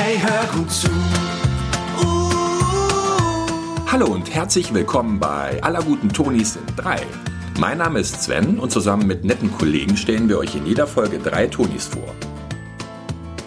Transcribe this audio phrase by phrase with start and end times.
[0.00, 0.88] Hey, hör gut zu.
[3.90, 7.00] Hallo und herzlich willkommen bei Aller guten Tonis sind drei.
[7.58, 11.18] Mein Name ist Sven und zusammen mit netten Kollegen stellen wir euch in jeder Folge
[11.18, 12.14] drei Tonis vor.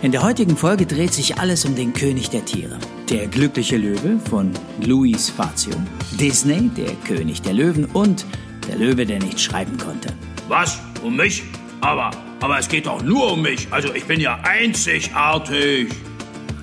[0.01, 2.77] In der heutigen Folge dreht sich alles um den König der Tiere.
[3.09, 4.51] Der glückliche Löwe von
[4.85, 5.75] Luis Fazio,
[6.19, 8.25] Disney, der König der Löwen und
[8.67, 10.09] der Löwe, der nicht schreiben konnte.
[10.49, 10.81] Was?
[11.01, 11.43] Um mich?
[11.79, 12.11] Aber,
[12.41, 13.69] aber es geht doch nur um mich.
[13.71, 15.87] Also ich bin ja einzigartig.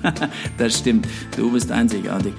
[0.57, 2.33] das stimmt, du bist einzigartig.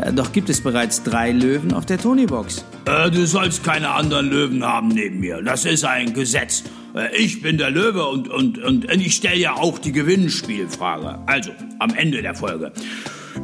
[0.00, 2.64] Äh, Doch gibt es bereits drei Löwen auf der Tony-Box.
[2.86, 5.42] Äh, du sollst keine anderen Löwen haben neben mir.
[5.42, 6.64] Das ist ein Gesetz.
[6.94, 11.18] Äh, ich bin der Löwe und, und, und ich stelle ja auch die Gewinnspielfrage.
[11.26, 12.72] Also, am Ende der Folge.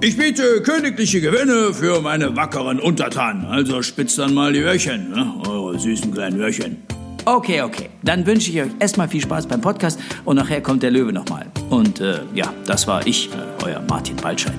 [0.00, 3.44] Ich biete königliche Gewinne für meine wackeren Untertanen.
[3.44, 5.34] Also spitzt dann mal die Öhrchen, ne?
[5.46, 6.78] eure süßen kleinen Öhrchen.
[7.24, 7.88] Okay, okay.
[8.02, 11.46] Dann wünsche ich euch erstmal viel Spaß beim Podcast und nachher kommt der Löwe nochmal.
[11.70, 14.58] Und äh, ja, das war ich, äh, euer Martin Baltscheid.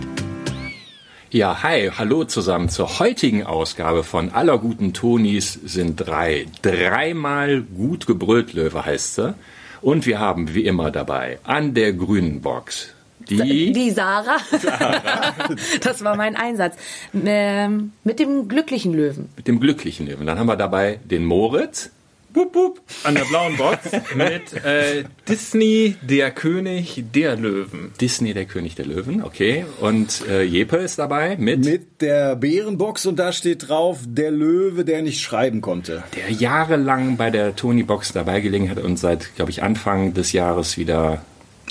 [1.30, 6.46] Ja, hi, hallo zusammen zur heutigen Ausgabe von Aller guten Tonis sind drei.
[6.62, 9.36] Dreimal gut gebrüllt Löwe heißt sie.
[9.82, 12.94] Und wir haben wie immer dabei an der grünen Box
[13.30, 14.38] die, Die Sarah.
[15.82, 16.76] das war mein Einsatz.
[17.14, 19.30] Ähm, mit dem glücklichen Löwen.
[19.36, 20.26] mit dem glücklichen Löwen.
[20.28, 21.90] Dann haben wir dabei den Moritz.
[22.34, 23.80] Bup, bup, an der blauen Box
[24.16, 27.94] mit äh, Disney, der König der Löwen.
[28.02, 29.66] Disney, der König der Löwen, okay.
[29.80, 34.84] Und äh, Jeppe ist dabei mit, Mit der Bärenbox und da steht drauf, der Löwe,
[34.84, 36.04] der nicht schreiben konnte.
[36.16, 40.32] der jahrelang bei der Tony Box dabei gelegen hat und seit, glaube ich, Anfang des
[40.32, 41.24] Jahres wieder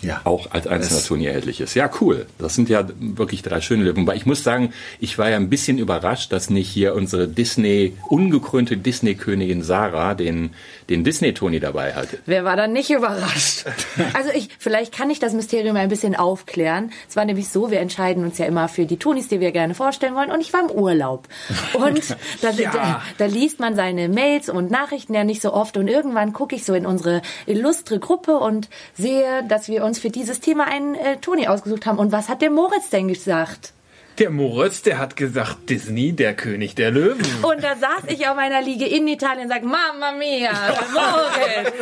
[0.03, 0.21] Ja.
[0.25, 1.75] auch als einzelner Tony erhältlich ist.
[1.75, 2.27] Ja, cool.
[2.39, 4.07] Das sind ja wirklich drei schöne Löwen.
[4.07, 7.97] Weil ich muss sagen, ich war ja ein bisschen überrascht, dass nicht hier unsere Disney,
[8.09, 10.51] ungekrönte Disney-Königin Sarah den,
[10.91, 12.19] den Disney-Tony dabei hatte.
[12.27, 13.65] Wer war dann nicht überrascht?
[14.15, 16.93] Also ich, vielleicht kann ich das Mysterium ein bisschen aufklären.
[17.09, 19.75] Es war nämlich so, wir entscheiden uns ja immer für die Tonis, die wir gerne
[19.75, 20.31] vorstellen wollen.
[20.31, 21.29] Und ich war im Urlaub.
[21.75, 25.77] Und da, da, da liest man seine Mails und Nachrichten ja nicht so oft.
[25.77, 30.11] Und irgendwann gucke ich so in unsere illustre Gruppe und sehe, dass wir uns für
[30.11, 31.99] dieses Thema einen äh, Toni ausgesucht haben.
[31.99, 33.73] Und was hat der Moritz denn gesagt?
[34.19, 37.25] Der Moritz, der hat gesagt, Disney, der König der Löwen.
[37.41, 40.51] Und da saß ich auf meiner Liege in Italien und sag, Mamma mia,
[40.93, 41.73] Moritz.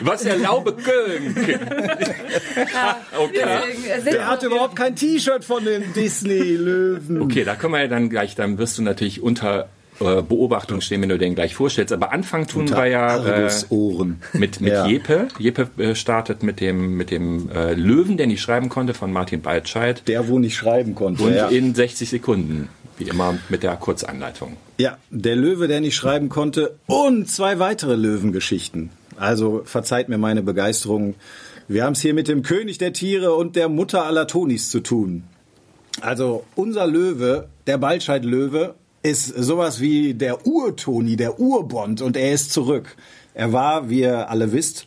[0.02, 1.34] Was erlaube Köln?
[1.36, 1.66] Deswegen
[4.02, 7.20] sind Der hat überhaupt kein T-Shirt von den Disney-Löwen.
[7.20, 9.68] Okay, da können wir ja dann gleich, dann wirst du natürlich unter
[10.00, 11.92] äh, Beobachtung stehen, wenn du den gleich vorstellst.
[11.92, 14.20] Aber Anfang tun wir ja äh, Argusohren.
[14.32, 14.86] mit, mit Ja.
[14.86, 15.28] Jeppe.
[15.38, 19.42] Jeppe äh, startet mit dem, mit dem äh, Löwen, der nicht schreiben konnte, von Martin
[19.42, 20.02] Baltscheid.
[20.06, 21.22] Der, wo nicht schreiben konnte.
[21.22, 21.48] Und ja.
[21.48, 22.68] in 60 Sekunden,
[22.98, 24.56] wie immer mit der Kurzanleitung.
[24.78, 28.90] ja, der Löwe, der nicht schreiben konnte und zwei weitere Löwengeschichten.
[29.16, 31.14] Also verzeiht mir meine Begeisterung.
[31.68, 34.80] Wir haben es hier mit dem König der Tiere und der Mutter aller Tonis zu
[34.80, 35.24] tun.
[36.02, 38.74] Also unser Löwe, der Baltscheid-Löwe,
[39.10, 42.96] ist sowas wie der Ur-Toni, der Urbond und er ist zurück.
[43.34, 44.86] Er war, wie ihr alle wisst,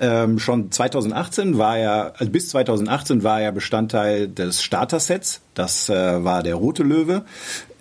[0.00, 5.40] ähm, schon 2018 war er, also bis 2018 war er Bestandteil des Starter-Sets.
[5.54, 7.24] Das äh, war der rote Löwe.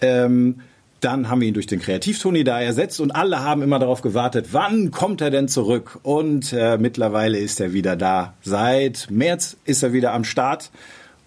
[0.01, 0.62] Ähm,
[1.01, 4.47] dann haben wir ihn durch den Kreativtoni da ersetzt und alle haben immer darauf gewartet,
[4.51, 6.00] wann kommt er denn zurück?
[6.03, 8.34] Und äh, mittlerweile ist er wieder da.
[8.41, 10.72] Seit März ist er wieder am Start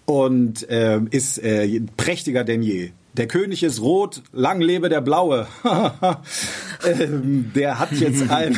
[0.05, 2.91] und äh, ist äh, prächtiger denn je.
[3.15, 5.45] Der König ist rot, lang lebe der Blaue.
[6.83, 8.57] ähm, der hat jetzt ein.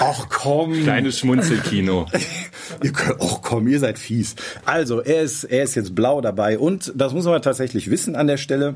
[0.00, 0.82] Ach komm.
[0.82, 2.06] Kleines Schmunzelkino.
[2.82, 4.34] Ihr könnt, ach komm, ihr seid fies.
[4.64, 8.26] Also, er ist, er ist jetzt blau dabei und das muss man tatsächlich wissen an
[8.26, 8.74] der Stelle.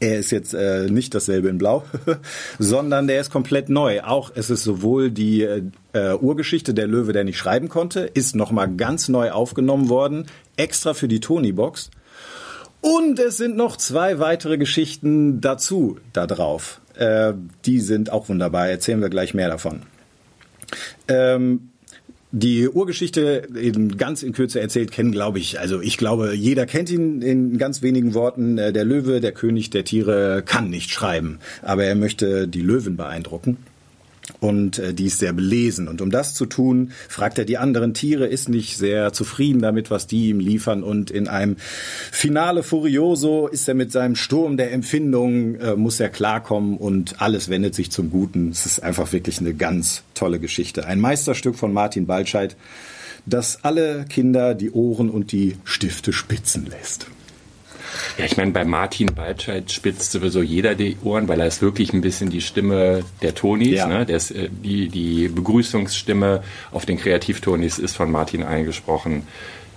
[0.00, 1.82] Er ist jetzt äh, nicht dasselbe in Blau,
[2.58, 4.02] sondern der ist komplett neu.
[4.02, 5.62] Auch es ist sowohl die äh,
[6.20, 11.08] Urgeschichte der Löwe, der nicht schreiben konnte, ist nochmal ganz neu aufgenommen worden, extra für
[11.08, 11.90] die Tony-Box.
[12.80, 16.80] Und es sind noch zwei weitere Geschichten dazu da drauf.
[16.94, 17.32] Äh,
[17.64, 18.68] die sind auch wunderbar.
[18.68, 19.82] Erzählen wir gleich mehr davon.
[21.08, 21.70] Ähm,
[22.30, 25.58] die Urgeschichte in, ganz in Kürze erzählt kennen, glaube ich.
[25.58, 28.58] Also ich glaube, jeder kennt ihn in ganz wenigen Worten.
[28.58, 32.96] Äh, Der Löwe, der König der Tiere, kann nicht schreiben, aber er möchte die Löwen
[32.96, 33.56] beeindrucken.
[34.40, 35.88] Und äh, die ist sehr belesen.
[35.88, 39.90] Und um das zu tun, fragt er die anderen Tiere, ist nicht sehr zufrieden damit,
[39.90, 40.82] was die ihm liefern.
[40.82, 41.56] Und in einem
[42.12, 47.48] Finale Furioso ist er mit seinem Sturm der Empfindung, äh, muss er klarkommen und alles
[47.48, 48.50] wendet sich zum Guten.
[48.50, 50.86] Es ist einfach wirklich eine ganz tolle Geschichte.
[50.86, 52.56] Ein Meisterstück von Martin Baltscheid,
[53.26, 57.08] das alle Kinder die Ohren und die Stifte spitzen lässt.
[58.16, 61.92] Ja, ich meine, bei Martin Waldscheid spitzt sowieso jeder die Ohren, weil er ist wirklich
[61.92, 63.78] ein bisschen die Stimme der Tonis.
[63.78, 63.86] Ja.
[63.86, 64.06] Ne?
[64.06, 66.42] Der ist, äh, die, die Begrüßungsstimme
[66.72, 69.26] auf den Kreativtonis ist von Martin eingesprochen.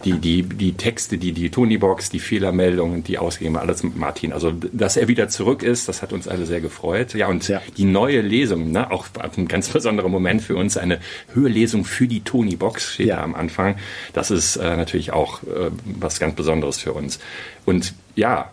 [0.04, 4.34] Die, die, die Texte, die, die Tony-Box, die Fehlermeldungen, die ausgegeben, alles mit Martin.
[4.34, 7.14] Also, dass er wieder zurück ist, das hat uns alle sehr gefreut.
[7.14, 7.62] Ja, und Ja.
[7.78, 9.08] die neue Lesung, ne, auch
[9.38, 11.00] ein ganz besonderer Moment für uns, eine
[11.34, 13.18] Hörlesung für die Tony-Box steht Ja.
[13.18, 13.76] da am Anfang.
[14.14, 17.20] Das ist äh, natürlich auch äh, was ganz Besonderes für uns.
[17.66, 18.52] Und ja,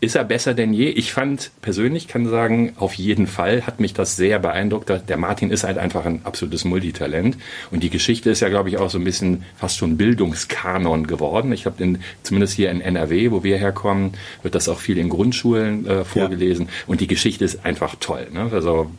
[0.00, 0.88] ist er besser denn je?
[0.88, 4.90] Ich fand persönlich, kann sagen, auf jeden Fall hat mich das sehr beeindruckt.
[5.08, 7.36] Der Martin ist halt einfach ein absolutes Multitalent.
[7.70, 11.52] Und die Geschichte ist ja, glaube ich, auch so ein bisschen fast schon Bildungskanon geworden.
[11.52, 14.12] Ich habe zumindest hier in NRW, wo wir herkommen,
[14.42, 16.68] wird das auch viel in Grundschulen äh, vorgelesen.
[16.86, 18.28] Und die Geschichte ist einfach toll.
[18.32, 18.50] Ne?
[18.52, 18.90] Also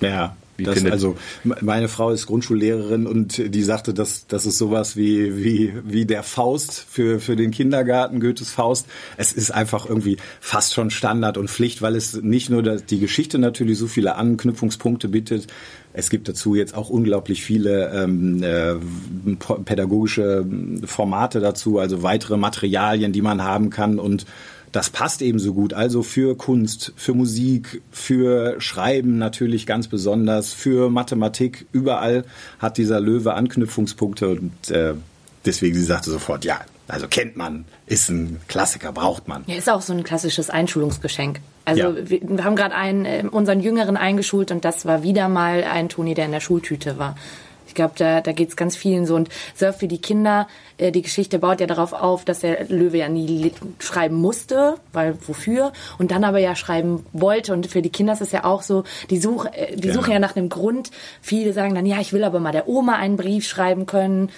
[0.00, 0.36] Ja.
[0.58, 5.72] Das, also meine Frau ist Grundschullehrerin und die sagte, dass das ist sowas wie wie
[5.84, 8.86] wie der Faust für für den Kindergarten Goethes Faust.
[9.16, 13.38] Es ist einfach irgendwie fast schon Standard und Pflicht, weil es nicht nur die Geschichte
[13.38, 15.46] natürlich so viele Anknüpfungspunkte bietet.
[15.92, 18.74] Es gibt dazu jetzt auch unglaublich viele ähm, äh,
[19.64, 20.44] pädagogische
[20.84, 24.26] Formate dazu, also weitere Materialien, die man haben kann und
[24.72, 25.72] das passt eben so gut.
[25.74, 32.24] Also für Kunst, für Musik, für Schreiben natürlich ganz besonders, für Mathematik, überall
[32.58, 34.94] hat dieser Löwe Anknüpfungspunkte und äh,
[35.44, 39.44] deswegen sie sagte sofort, ja, also kennt man, ist ein Klassiker, braucht man.
[39.46, 41.40] Ja, ist auch so ein klassisches Einschulungsgeschenk.
[41.66, 41.94] Also Ja.
[42.08, 45.88] wir, wir haben gerade einen, äh, unseren Jüngeren eingeschult und das war wieder mal ein
[45.90, 47.16] Toni, der in der Schultüte war.
[47.68, 49.14] Ich glaube, da, da geht es ganz vielen so.
[49.14, 50.48] Und Surf für die Kinder,
[50.78, 55.16] äh, die Geschichte baut ja darauf auf, dass der Löwe ja nie schreiben musste, weil
[55.26, 55.72] wofür?
[55.98, 57.52] Und dann aber ja schreiben wollte.
[57.52, 59.94] Und für die Kinder ist es ja auch so, die, such, äh, die Ja.
[59.94, 60.90] suchen ja nach einem Grund.
[61.22, 64.30] Viele sagen dann, ja, ich will aber mal der Oma einen Brief schreiben können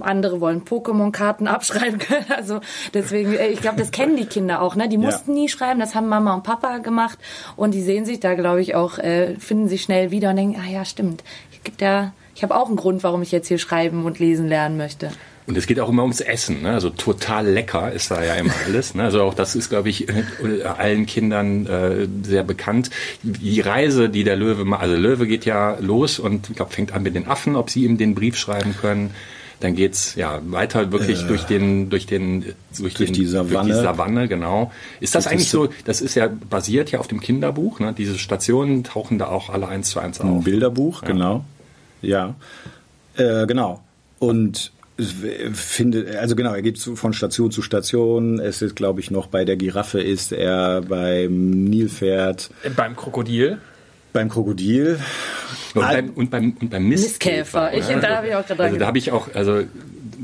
[0.00, 2.24] andere wollen Pokémon-Karten abschreiben können.
[2.34, 2.60] Also
[2.94, 4.74] deswegen, äh, ich glaube, das kennen die Kinder auch.
[4.74, 4.88] Ne?
[4.88, 7.18] Die mussten nie schreiben, das haben Mama und Papa gemacht
[7.56, 10.60] und die sehen sich da, glaube ich, auch, äh, finden sich schnell wieder und denken,
[10.60, 11.22] ah ja, stimmt.
[11.52, 14.48] Ich gibt ja, ich habe auch einen Grund, warum ich jetzt hier schreiben und lesen
[14.48, 15.10] lernen möchte.
[15.46, 16.72] Und es geht auch immer ums Essen, ne?
[16.72, 18.94] also total lecker ist da ja immer alles.
[18.94, 19.02] Ne?
[19.02, 22.88] Also auch das ist, glaube ich, äh, allen Kindern äh, sehr bekannt.
[23.22, 26.92] Die Reise, die der Löwe macht, also Löwe geht ja los und ich glaube, fängt
[26.92, 29.10] an mit den Affen, ob sie ihm den Brief schreiben können.
[29.60, 33.68] Dann geht's ja weiter wirklich durch den durch den durch, Durch den, die Savanne.
[33.68, 34.72] Durch die Savanne, genau.
[35.00, 35.68] Ist das Das eigentlich ist so?
[35.84, 37.80] Das ist ja basiert ja auf dem Kinderbuch.
[37.80, 37.94] Ne?
[37.96, 40.44] Diese Stationen tauchen da auch alle eins zu eins Ein auf.
[40.44, 41.44] Bilderbuch, genau.
[42.04, 42.34] Ja,
[43.16, 43.82] äh, genau.
[44.18, 44.72] Und
[45.52, 48.38] finde, also genau, er geht von Station zu Station.
[48.38, 53.58] Es ist, glaube ich, noch bei der Giraffe ist er beim Nilpferd, Beim Krokodil.
[54.12, 54.98] beim Krokodil.
[55.74, 57.70] Und beim, und beim, und beim Mistkäfer.
[57.72, 57.96] Mistkäfer.
[57.96, 59.64] Ich- da habe ich auch gerade Also da habe ich auch, also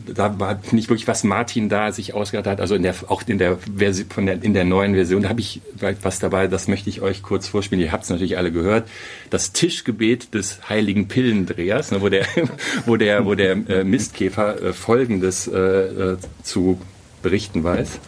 [0.06, 3.38] da war ich wirklich, was Martin da sich ausgedacht hat, also in der, auch in
[3.38, 5.60] der Version, von der, in der neuen Version, da habe ich
[6.02, 7.84] was dabei, das möchte ich euch kurz vorspielen.
[7.84, 8.88] Ihr habt es natürlich alle gehört.
[9.31, 12.26] Das Tischgebet des heiligen Pillendrehers, ne, wo der,
[12.87, 16.81] wo der, wo der äh, Mistkäfer äh, Folgendes äh, äh, zu
[17.22, 18.00] berichten weiß.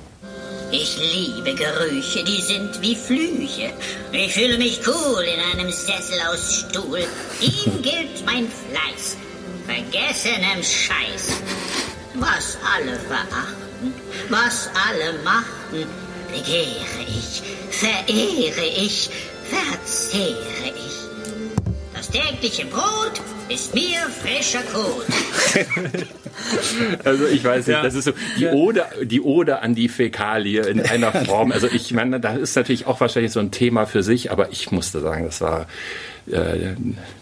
[0.74, 3.70] Ich liebe Gerüche, die sind wie Flüche.
[4.10, 7.00] Ich fühle mich cool in einem Sessel aus Stuhl.
[7.42, 9.18] Ihm gilt mein Fleiß,
[9.66, 11.40] vergessenem Scheiß.
[12.14, 13.94] Was alle verachten,
[14.28, 15.86] was alle machten,
[16.30, 19.10] begehre ich, verehre ich,
[19.48, 20.92] verzehre ich.
[21.94, 23.20] Das tägliche Brot
[23.52, 25.06] ist mir frischer Kot.
[27.04, 27.82] Also ich weiß nicht, Ja.
[27.82, 31.52] das ist so die Ode, die Ode an die Fäkalie in einer Form.
[31.52, 34.70] Also ich meine, da ist natürlich auch wahrscheinlich so ein Thema für sich, aber ich
[34.72, 35.66] musste sagen, das war
[36.26, 36.74] äh,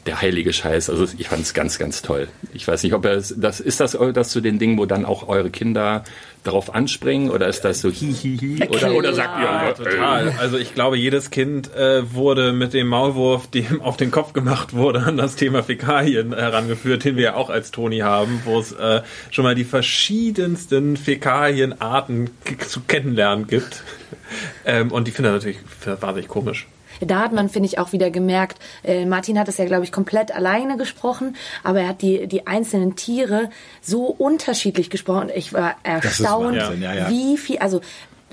[0.07, 0.91] der heilige Scheiß.
[0.91, 2.29] Also ich fand es ganz, ganz toll.
[2.55, 5.29] Ich weiß nicht, ob das, das ist das, das zu den Dingen, wo dann auch
[5.29, 6.05] eure Kinder
[6.45, 10.35] darauf anspringen oder ist das so hi hi hi oder oder sagt ihr Ja, total.
[10.39, 14.73] Also ich glaube, jedes Kind äh, wurde mit dem Maulwurf, dem auf den Kopf gemacht
[14.73, 15.63] wurde, an das Thema
[16.21, 19.65] Fäkalien herangeführt, den wir ja auch als Toni haben, wo es äh, schon mal die
[19.65, 22.31] verschiedensten Fäkalienarten
[22.67, 23.83] zu kennenlernen gibt.
[24.65, 26.67] Ähm, und die finde ich natürlich wahnsinnig komisch.
[27.01, 29.93] Da hat man, finde ich, auch wieder gemerkt, äh, Martin hat es ja, glaube ich,
[29.93, 31.35] komplett alleine gesprochen,
[31.65, 33.49] aber er hat die, die einzelnen Tiere
[33.81, 35.31] so unterschiedlich gesprochen.
[35.35, 37.09] Ich war erstaunt, ja.
[37.09, 37.81] wie viel, also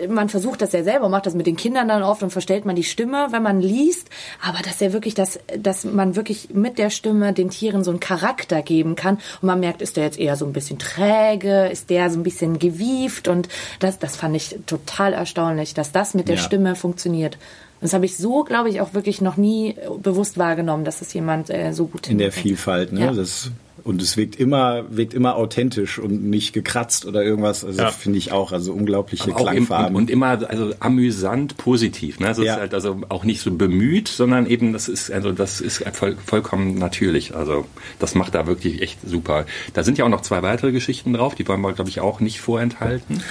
[0.10, 2.75] man versucht das ja selber, macht das mit den Kindern dann oft und verstellt man
[2.75, 4.10] die Stimme, wenn man liest,
[4.42, 8.00] aber dass er wirklich das, dass man wirklich mit der Stimme den Tieren so einen
[8.00, 11.89] Charakter geben kann und man merkt, ist der jetzt eher so ein bisschen träge, ist
[11.89, 13.50] der so ein bisschen gewieft und
[13.80, 16.42] das, das fand ich total erstaunlich, dass das mit der Ja.
[16.42, 17.38] Stimme funktioniert.
[17.82, 21.50] Das habe ich so, glaube ich, auch wirklich noch nie bewusst wahrgenommen, dass das jemand
[21.50, 22.32] äh, so gut in der.
[22.32, 22.92] Vielfalt.
[22.92, 23.01] Ne?
[23.01, 23.12] Ja.
[23.12, 23.51] Das,
[23.88, 27.63] und es wirkt immer, wirkt immer authentisch und nicht gekratzt oder irgendwas.
[27.63, 27.91] Also Ja.
[27.91, 29.96] finde ich auch, also unglaubliche auch im, Klangfarben.
[29.96, 32.20] und, und immer also amüsant positiv.
[32.20, 32.27] Ne?
[32.27, 32.53] Also es Ja.
[32.56, 36.17] ist halt also auch nicht so bemüht, sondern eben das ist also das ist voll,
[36.25, 37.34] vollkommen natürlich.
[37.34, 37.65] Also
[38.00, 39.46] das macht da wirklich echt super.
[39.74, 42.20] Da sind ja auch noch zwei weitere Geschichten drauf, die wollen wir glaube ich auch
[42.20, 43.24] nicht vorenthalten.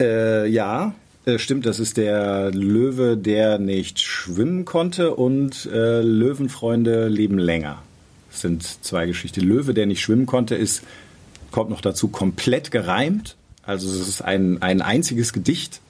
[0.00, 0.94] Äh, ja,
[1.24, 7.82] äh, stimmt, das ist der Löwe, der nicht schwimmen konnte und äh, Löwenfreunde leben länger.
[8.34, 9.42] Das sind zwei Geschichten.
[9.42, 10.82] Löwe, der nicht schwimmen konnte, ist,
[11.52, 13.36] kommt noch dazu, komplett gereimt.
[13.62, 15.80] Also es ist ein, ein einziges Gedicht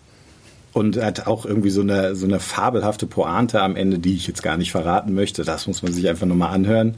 [0.74, 4.42] und hat auch irgendwie so eine, so eine fabelhafte Pointe am Ende, die ich jetzt
[4.42, 5.42] gar nicht verraten möchte.
[5.42, 6.96] Das muss man sich einfach nochmal anhören.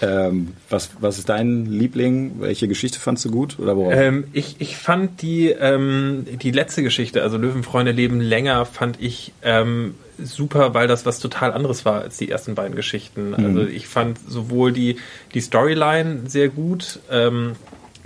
[0.00, 2.36] Ähm, was, was ist dein Liebling?
[2.40, 3.58] Welche Geschichte fandst du gut?
[3.58, 3.92] Oder worauf?
[3.94, 9.32] Ähm, ich, ich fand die, ähm, die letzte Geschichte, also Löwenfreunde leben länger, fand ich
[9.42, 13.34] ähm, super, weil das was total anderes war als die ersten beiden Geschichten.
[13.34, 14.96] Also ich fand sowohl die,
[15.34, 17.00] die Storyline sehr gut.
[17.10, 17.52] Ähm,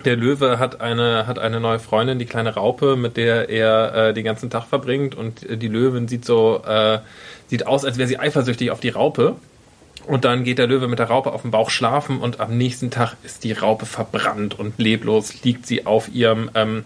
[0.05, 4.15] der Löwe hat eine, hat eine neue Freundin, die kleine Raupe, mit der er äh,
[4.15, 6.99] den ganzen Tag verbringt und äh, die Löwin sieht so, äh,
[7.49, 9.37] sieht aus, als wäre sie eifersüchtig auf die Raupe.
[10.07, 12.91] Und dann geht der Löwe mit der Raupe auf dem Bauch schlafen und am nächsten
[12.91, 16.85] Tag ist die Raupe verbrannt und leblos liegt sie auf ihrem, ähm,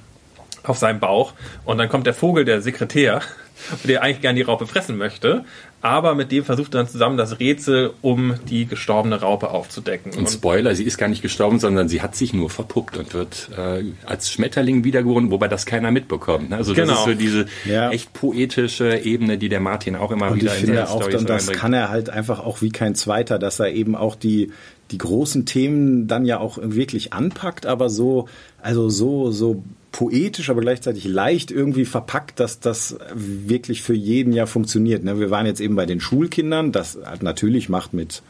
[0.63, 1.33] auf seinem Bauch.
[1.65, 3.23] Und dann kommt der Vogel, der Sekretär,
[3.85, 5.45] der eigentlich gern die Raupe fressen möchte,
[5.83, 10.13] aber mit dem versucht er dann zusammen das Rätsel, um die gestorbene Raupe aufzudecken.
[10.13, 13.51] Und Spoiler, sie ist gar nicht gestorben, sondern sie hat sich nur verpuppt und wird
[13.57, 16.51] äh, als Schmetterling wiedergeboren, wobei das keiner mitbekommt.
[16.51, 16.57] ne?
[16.57, 16.99] Also das Genau.
[16.99, 17.91] ist so diese Ja.
[17.91, 21.03] echt poetische Ebene, die der Martin auch immer Und wieder ich in seine finde auch,
[21.03, 24.17] Storys dann, das kann er halt einfach auch wie kein Zweiter, dass er eben auch
[24.17, 24.51] die,
[24.91, 28.29] die großen Themen dann ja auch wirklich anpackt, aber so,
[28.63, 34.47] also so, so poetisch, aber gleichzeitig leicht irgendwie verpackt, dass das wirklich für jeden ja
[34.47, 35.03] funktioniert.
[35.05, 35.19] ne?
[35.19, 38.23] Wir waren jetzt eben bei den Schulkindern, das halt natürlich macht mit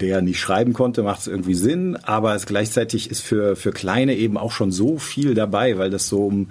[0.00, 4.16] der nicht schreiben konnte, macht es irgendwie Sinn, aber es gleichzeitig ist für, für Kleine
[4.16, 6.48] eben auch schon so viel dabei, weil das so um,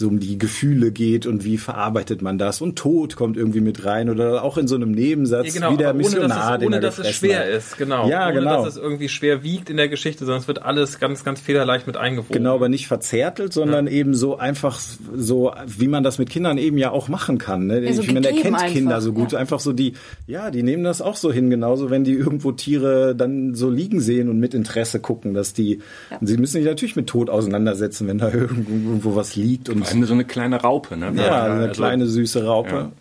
[0.00, 3.84] so um die Gefühle geht und wie verarbeitet man das und Tod kommt irgendwie mit
[3.84, 6.52] rein oder auch in so einem Nebensatz Ja, genau, wie der aber ohne, Missionar, dass
[6.54, 7.48] es, den ohne er dass es schwer hat.
[7.48, 8.08] ist, genau.
[8.08, 8.64] Ja, ohne genau.
[8.64, 11.86] dass es irgendwie schwer wiegt in der Geschichte, sondern es wird alles ganz, ganz federleicht
[11.86, 12.32] mit eingewoben.
[12.32, 16.78] Genau, aber nicht verzärtelt, sondern eben so einfach so, wie man das mit Kindern eben
[16.78, 17.66] ja auch machen kann.
[17.66, 17.84] Ne?
[17.84, 19.32] Ja, so ich meine, der gegeben kennt Kinder einfach, so gut.
[19.32, 19.38] ja.
[19.38, 19.92] Einfach so die,
[20.26, 24.00] ja, die nehmen das auch so hin, genauso wenn die irgendwo Tiere dann so liegen
[24.00, 25.80] sehen und mit Interesse gucken, dass die,
[26.22, 30.14] sie müssen sich natürlich mit Tod auseinandersetzen, wenn da irgendwo, was liegt und allem so
[30.14, 30.96] eine kleine Raupe.
[30.96, 31.12] Ne?
[31.16, 32.70] ja, eine Also- kleine süße Raupe.
[32.74, 32.92] Ja.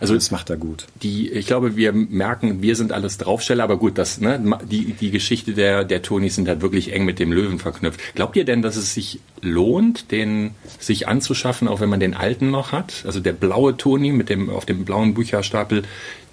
[0.00, 0.86] Also das macht er gut.
[1.02, 4.40] die, ich glaube, wir merken, wir sind alles Draufsteller, aber gut, das, ne,
[4.70, 7.98] die, die Geschichte der, der Tonis sind halt wirklich eng mit dem Löwen verknüpft.
[8.14, 12.50] Glaubt ihr denn, dass es sich lohnt, den sich anzuschaffen, auch wenn man den alten
[12.52, 13.02] noch hat?
[13.06, 15.82] Also der blaue Toni mit dem, auf dem blauen Bücherstapel,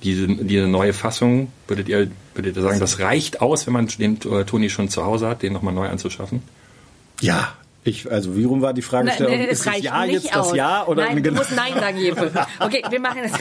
[0.04, 4.20] diese, diese neue Fassung, würdet ihr, würdet ihr sagen, das reicht aus, wenn man den
[4.32, 6.44] äh, Toni schon zu Hause hat, den nochmal neu anzuschaffen?
[7.20, 7.56] Ja.
[7.88, 9.32] Ich, also wie rum war die Fragestellung?
[9.32, 10.48] Nein, nein, ist es das Ja nicht jetzt aus.
[10.50, 11.38] das Ja oder Nein, du genau?
[11.38, 12.32] musst Nein sagen, Jeppe.
[12.60, 13.32] Okay, wir machen das.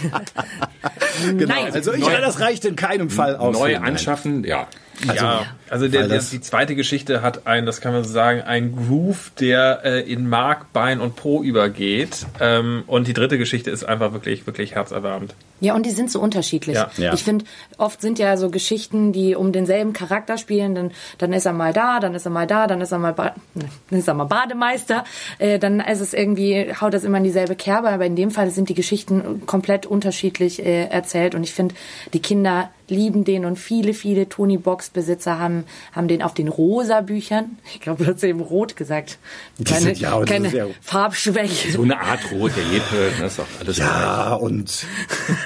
[1.31, 1.55] genau.
[1.55, 1.73] Nein.
[1.73, 3.59] Also ich, das reicht in keinem Fall aus.
[3.59, 3.83] Neu Nein.
[3.83, 4.67] anschaffen, ja.
[5.15, 8.77] Ja, also der, der, die zweite Geschichte hat ein, das kann man so sagen, ein
[8.77, 12.27] Groove, der äh, in Mark, Bein und Po übergeht.
[12.41, 15.35] Ähm, und die dritte Geschichte ist einfach wirklich, wirklich herzerwärmend.
[15.61, 16.77] Ja, und die sind so unterschiedlich.
[16.77, 16.91] Ja.
[16.97, 17.15] Ja.
[17.15, 17.45] Ich finde,
[17.79, 20.75] oft sind ja so Geschichten, die um denselben Charakter spielen.
[20.75, 23.15] Dann, dann ist er mal da, dann ist er mal da, dann ist er mal,
[23.15, 25.05] ba ne, dann ist er mal Bademeister.
[25.39, 27.89] Äh, dann ist es irgendwie, haut das immer in dieselbe Kerbe.
[27.89, 31.35] Aber in dem Fall sind die Geschichten komplett unterschiedlich äh, erzählt.
[31.35, 31.75] Und ich finde,
[32.13, 36.49] die Kinder lieben den und viele, viele Tony Box Besitzer haben, haben den auf den
[36.49, 37.59] rosa Büchern.
[37.73, 39.19] Ich glaube, du hast eben rot gesagt.
[39.59, 41.73] Die Keine, sind- ja, das keine ist ja- Farbschwäche.
[41.73, 44.87] So eine Art Rot, der Jeppe, das ist doch alles Ja, und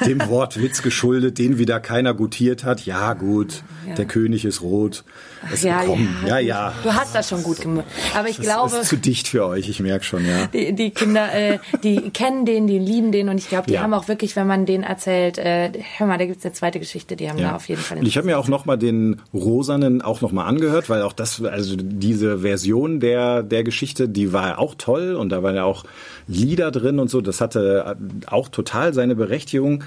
[0.07, 2.85] dem Wort Witz geschuldet, den wieder keiner gutiert hat.
[2.87, 3.62] Ja, gut,
[3.97, 5.04] der König ist rot.
[5.52, 6.75] Es, ja, komm, ja, ja, ja.
[6.83, 7.87] Du hast das schon gut gemacht.
[8.16, 10.47] Aber ich Das glaube, ist zu dicht für euch, ich merke schon, ja.
[10.47, 13.83] die, die Kinder, äh, die kennen den, die lieben den und ich glaube, die Ja.
[13.83, 17.14] haben auch wirklich, wenn man den erzählt, äh, hör mal, da gibt's eine zweite Geschichte,
[17.14, 17.50] die haben Ja.
[17.50, 17.99] da auf jeden Fall.
[17.99, 21.12] Und ich habe mir auch noch mal den Rosanen auch noch mal angehört, weil auch
[21.12, 25.64] das, also diese Version der der Geschichte, die war auch toll und da waren ja
[25.64, 25.85] auch
[26.26, 27.20] Lieder drin und so.
[27.20, 29.85] Das hatte auch total seine Berechtigung.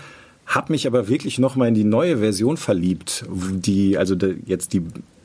[0.48, 4.74] Hab mich aber wirklich noch mal in die neue Version verliebt, die also de, jetzt
[4.74, 4.82] die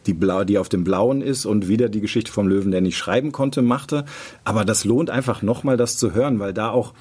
[0.06, 2.96] die blau, die auf dem blauen ist und wieder die Geschichte vom Löwen, der nicht
[2.96, 4.04] schreiben konnte, machte.
[4.44, 6.92] Aber das lohnt einfach noch mal das zu hören, weil da auch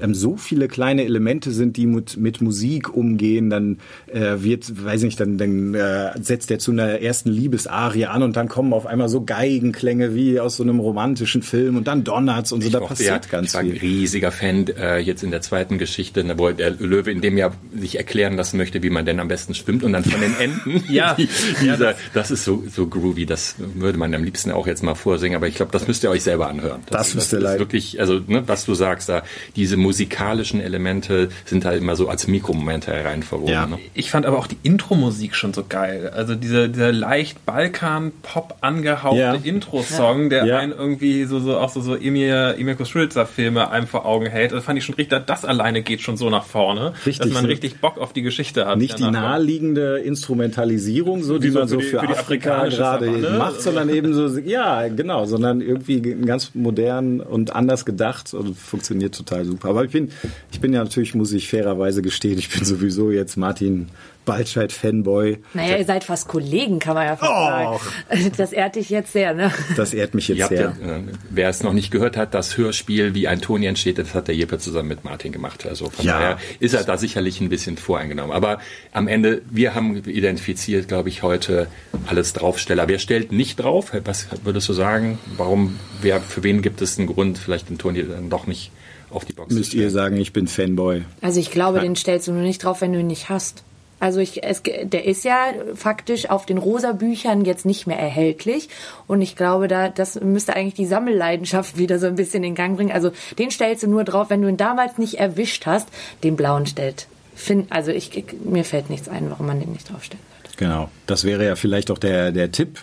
[0.00, 3.50] ähm, so viele kleine Elemente sind, die mit, mit Musik umgehen.
[3.50, 8.22] Dann äh, wird, weiß nicht, dann, dann äh, setzt er zu einer ersten Liebesarie an
[8.22, 12.04] und dann kommen auf einmal so Geigenklänge wie aus so einem romantischen Film und dann
[12.04, 12.66] donnert's und so.
[12.68, 13.72] Ich da passiert ja, ganz ich war viel.
[13.72, 17.36] ein riesiger Fan äh, jetzt in der zweiten Geschichte, ne, wo der Löwe in dem
[17.38, 20.34] Jahr sich erklären lassen möchte, wie man denn am besten schwimmt und dann von den
[20.38, 20.84] Enten.
[20.88, 21.14] Ja.
[21.18, 21.28] die,
[21.60, 25.36] dieser, das ist so, so groovy, das würde man am liebsten auch jetzt mal vorsingen,
[25.36, 26.80] aber ich glaube, das müsst ihr euch selber anhören.
[26.90, 29.22] Das müsst ihr ist leid- wirklich, also ne, was du sagst, da
[29.56, 33.52] diese musikalischen Elemente sind halt immer so als Mikromomente hereinverwoben.
[33.52, 33.66] Ja.
[33.66, 33.78] Ne?
[33.94, 36.10] Ich fand aber auch die Intro-Musik schon so geil.
[36.14, 39.34] Also dieser, dieser leicht Balkan-Pop angehauchte Ja.
[39.34, 40.58] Intro-Song, der Ja.
[40.58, 44.52] einen irgendwie so, so auch so, so Emir, Emir Kusturica-Filme einem vor Augen hält.
[44.52, 47.42] Das fand ich schon richtig, das alleine geht schon so nach vorne, Richtig, dass man
[47.44, 47.48] so.
[47.48, 48.76] richtig Bock auf die Geschichte hat.
[48.78, 52.66] Nicht die naheliegende Instrumentalisierung, so, die so man so für die- für, für die Afrika
[52.66, 53.38] gerade Savanne.
[53.38, 59.14] macht, sondern eben so, ja, genau, sondern irgendwie ganz modern und anders gedacht und funktioniert
[59.14, 59.68] total super.
[59.70, 60.10] Aber ich bin,
[60.52, 63.88] ich bin ja natürlich, muss ich fairerweise gestehen, ich bin sowieso jetzt Martin
[64.24, 65.38] Baltscheid-Fanboy.
[65.54, 67.82] Naja, ihr seid fast Kollegen, kann man ja fast Och.
[68.10, 68.32] sagen.
[68.36, 69.50] Das ehrt dich jetzt sehr, ne?
[69.76, 70.74] Das ehrt mich jetzt sehr.
[70.80, 74.14] ja, äh, wer es noch nicht gehört hat, das Hörspiel, wie ein Toni entsteht, das
[74.14, 75.66] hat der Jeppe zusammen mit Martin gemacht.
[75.66, 76.18] Also von Ja.
[76.18, 78.32] daher ist er da sicherlich ein bisschen voreingenommen.
[78.32, 78.58] Aber
[78.92, 81.68] am Ende, wir haben identifiziert, glaube ich, heute
[82.06, 82.86] alles Draufsteller.
[82.88, 83.92] Wer stellt nicht drauf?
[84.04, 85.18] Was würdest du sagen?
[85.36, 88.70] Warum, wer, für wen gibt es einen Grund, vielleicht den Toni dann doch nicht
[89.10, 91.02] auf die Box Müsst ihr sagen, ich bin Fanboy.
[91.20, 93.62] Also ich glaube, den stellst du nur nicht drauf, wenn du ihn nicht hast.
[94.00, 95.36] Also ich, es, der ist ja
[95.74, 98.68] faktisch auf den rosa Büchern jetzt nicht mehr erhältlich
[99.08, 102.76] und ich glaube, da das müsste eigentlich die Sammelleidenschaft wieder so ein bisschen in Gang
[102.76, 102.92] bringen.
[102.92, 105.88] Also den stellst du nur drauf, wenn du ihn damals nicht erwischt hast.
[106.22, 107.08] Den blauen stellt.
[107.34, 110.27] Find, also ich, mir fällt nichts ein, warum man den nicht draufstellen sollte.
[110.58, 110.90] Genau.
[111.06, 112.80] Das wäre ja vielleicht auch der, der Tipp,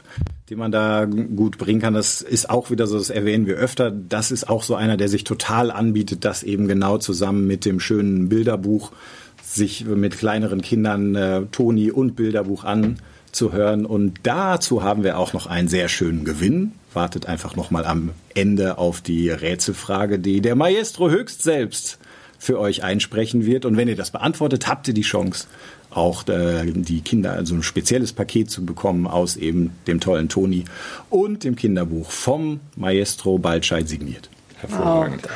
[0.50, 1.94] den man da gut bringen kann.
[1.94, 3.92] Das ist auch wieder so, das erwähnen wir öfter.
[3.92, 7.80] Das ist auch so einer, der sich total anbietet, das eben genau zusammen mit dem
[7.80, 8.92] schönen Bilderbuch
[9.44, 13.86] sich mit kleineren Kindern äh, Toni und Bilderbuch anzuhören.
[13.86, 16.72] Und dazu haben wir auch noch einen sehr schönen Gewinn.
[16.94, 22.00] Wartet einfach noch mal am Ende auf die Rätselfrage, die der Maestro höchst selbst
[22.40, 23.66] für euch einsprechen wird.
[23.66, 25.48] Und wenn ihr das beantwortet, habt ihr die Chance,
[25.96, 30.66] auch äh, die Kinder, also ein spezielles Paket zu bekommen aus eben dem tollen Toni
[31.10, 34.30] und dem Kinderbuch vom Maestro Baltscheid signiert.
[34.58, 35.28] Hervorragend.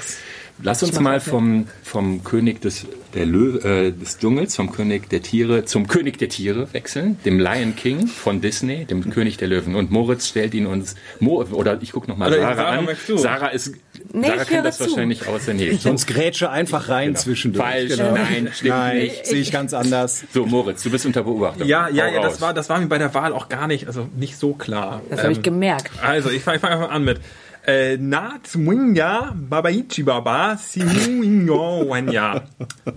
[0.62, 5.22] Lass uns mal vom, vom König des, der Lö äh, des Dschungels, vom König der
[5.22, 9.76] Tiere zum König der Tiere wechseln, dem Lion King von Disney, dem König der Löwen.
[9.76, 12.88] Und Moritz stellt ihn uns, Mo, oder ich gucke nochmal Sarah, an.
[13.16, 13.76] Sarah ist,
[14.14, 14.86] Nee, Sarah ich kennt das zu.
[14.86, 15.76] wahrscheinlich aus der Nähe.
[15.78, 17.64] Sonst grätsche einfach rein zwischendurch.
[17.66, 18.14] Falsch, Genau.
[18.14, 19.26] nein, stimmt Nein, nicht.
[19.26, 20.24] sehe ich ganz anders.
[20.34, 21.68] So, Moritz, du bist unter Beobachtung.
[21.68, 22.32] Ja, ja, Hau ja, raus.
[22.34, 25.02] das war, das war mir bei der Wahl auch gar nicht, also nicht so klar.
[25.10, 25.92] Das habe ich Ähm, gemerkt.
[26.02, 27.20] Also, ich fange fang einfach an mit
[27.68, 32.44] äh, Natswinga Babaichi Baba Simuinyoanya.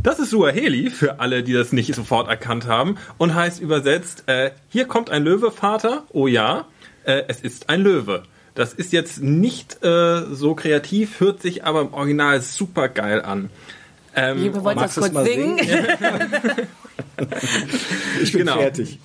[0.03, 4.51] Das ist Suaheli für alle, die das nicht sofort erkannt haben und heißt übersetzt, äh,
[4.69, 6.05] hier kommt ein Löwe, Vater.
[6.13, 6.67] Oh ja,
[7.05, 8.23] äh, es ist ein Löwe.
[8.55, 13.49] Das ist jetzt nicht äh, so kreativ, hört sich aber im Original super geil an.
[14.15, 15.59] Ähm, Liebe, wollt das kurz mal singen?
[18.23, 18.59] Ich bin Genau.
[18.59, 18.99] fertig.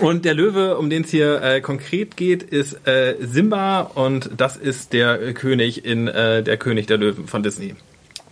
[0.00, 4.56] Und der Löwe, um den es hier äh, konkret geht, ist äh, Simba und das
[4.56, 7.74] ist der König in äh, der König der Löwen von Disney.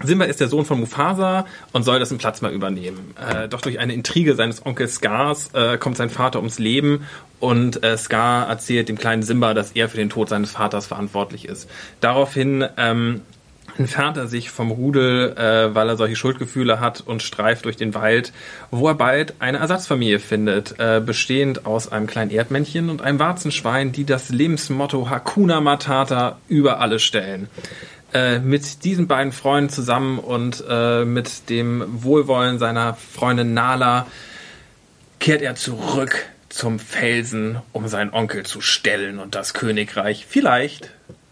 [0.03, 3.15] Simba ist der Sohn von Mufasa und soll dessen Platz mal übernehmen.
[3.17, 7.07] Äh, doch durch eine Intrige seines Onkels Scars äh, kommt sein Vater ums Leben
[7.39, 11.47] und äh, Scar erzählt dem kleinen Simba, dass er für den Tod seines Vaters verantwortlich
[11.47, 11.69] ist.
[12.01, 13.23] Daraufhin ähm,
[13.79, 17.95] entfernt er sich vom Rudel, äh, weil er solche Schuldgefühle hat und streift durch den
[17.95, 18.33] Wald,
[18.71, 23.93] wo er bald eine Ersatzfamilie findet, äh, bestehend aus einem kleinen Erdmännchen und einem Warzenschwein,
[23.93, 27.49] die das Lebensmotto Hakuna Matata über alle stellen.
[28.13, 34.07] Äh, mit diesen beiden Freunden zusammen und äh, mit dem Wohlwollen seiner Freundin Nala
[35.21, 40.27] kehrt er zurück zum Felsen, um seinen Onkel zu stellen und das Königreich.
[40.29, 40.91] Vielleicht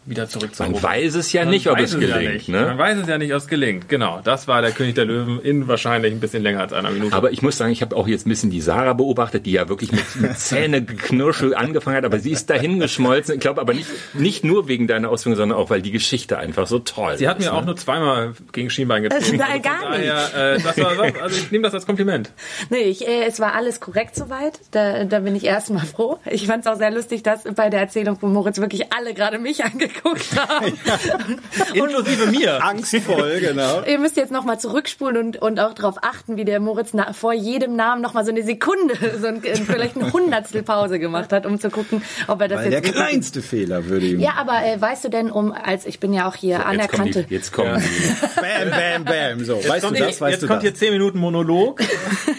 [0.08, 2.32] wieder zurück zu Man weiß es ja nicht, ob es ja gelingt.
[2.34, 2.48] nicht.
[2.48, 2.62] Ne?
[2.62, 3.88] Man weiß es ja nicht, ob es gelingt.
[3.88, 7.14] Genau, das war der König der Löwen in wahrscheinlich ein bisschen länger als einer Minute.
[7.14, 9.68] Aber ich muss sagen, ich habe auch jetzt ein bisschen die Sarah beobachtet, die ja
[9.68, 10.38] wirklich mit, mit
[10.82, 13.34] Zähneknirschel angefangen hat, aber sie ist dahin geschmolzen.
[13.34, 16.66] Ich glaube aber nicht, nicht nur wegen deiner Ausführung, sondern auch, weil die Geschichte einfach
[16.66, 17.44] so toll Sie hat ist.
[17.46, 17.66] mir auch ne?
[17.66, 19.36] nur zweimal gegen Schienbein gezogen.
[19.38, 22.30] Nein, Also gar daher, Äh, das war, also ich nehme das als Kompliment.
[22.70, 24.60] Nee, ich, äh, es war alles korrekt soweit.
[24.70, 26.18] Da, da bin ich erstmal froh.
[26.30, 29.38] Ich fand es auch sehr lustig, dass bei der Erzählung von Moritz wirklich alle gerade
[29.38, 30.72] mich angeguckt geguckt haben.
[31.74, 32.64] Inklusive mir.
[32.64, 33.82] Angstvoll, genau.
[33.86, 37.32] Ihr müsst jetzt nochmal zurückspulen und, und auch darauf achten, wie der Moritz na, vor
[37.32, 41.60] jedem Namen nochmal so eine Sekunde, so ein, vielleicht ein Hundertstel Pause gemacht hat, um
[41.60, 42.94] zu gucken, ob er das Weil der jetzt...
[42.94, 44.20] kleinste Fehler würde ihm.
[44.20, 46.74] ja, aber äh, weißt du denn, um als ich bin ja auch hier Jetzt kommen
[46.74, 47.24] anerkannte...
[47.24, 48.38] die, jetzt kommen die.
[48.40, 49.44] Bam, bam, bam.
[49.44, 50.62] So, weißt du Kommt das, jetzt weißt du kommt das.
[50.62, 51.80] hier 10 Minuten Monolog.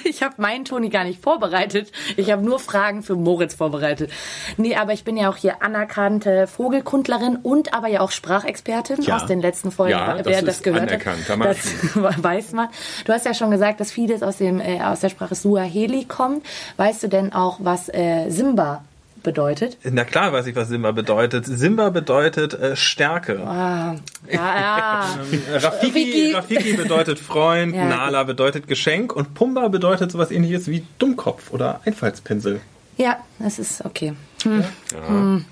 [0.04, 1.92] Ich habe meinen Toni gar nicht vorbereitet.
[2.18, 4.12] Ich habe nur Fragen für Moritz vorbereitet.
[4.58, 9.16] Nee, aber ich bin ja auch hier anerkannte Vogelkundlerin und aber ja auch Sprachexpertin Ja.
[9.18, 9.92] aus den letzten Folgen.
[9.92, 11.58] Ja, das wer ist das gehört anerkannt, hat, das
[12.24, 12.68] weiß man.
[13.06, 16.46] Du hast ja schon gesagt, dass vieles aus, dem, äh, aus der Sprache Suaheli kommt.
[16.78, 18.84] Weißt du denn auch, was äh, Simba
[19.24, 19.78] bedeutet?
[19.84, 21.46] Na klar weiß ich, was Simba bedeutet.
[21.46, 23.40] Simba bedeutet äh, Stärke.
[23.46, 23.96] Ah,
[24.32, 25.06] ja, ja.
[25.56, 26.32] Rafiki, Rafiki.
[26.34, 27.86] Rafiki bedeutet Freund, Ja.
[27.86, 32.62] Nala bedeutet Geschenk und Pumba bedeutet sowas ähnliches wie Dummkopf oder Einfallspinsel.
[32.98, 34.14] Ja, das ist okay.
[34.44, 34.64] Hm.
[34.94, 35.46] Hm.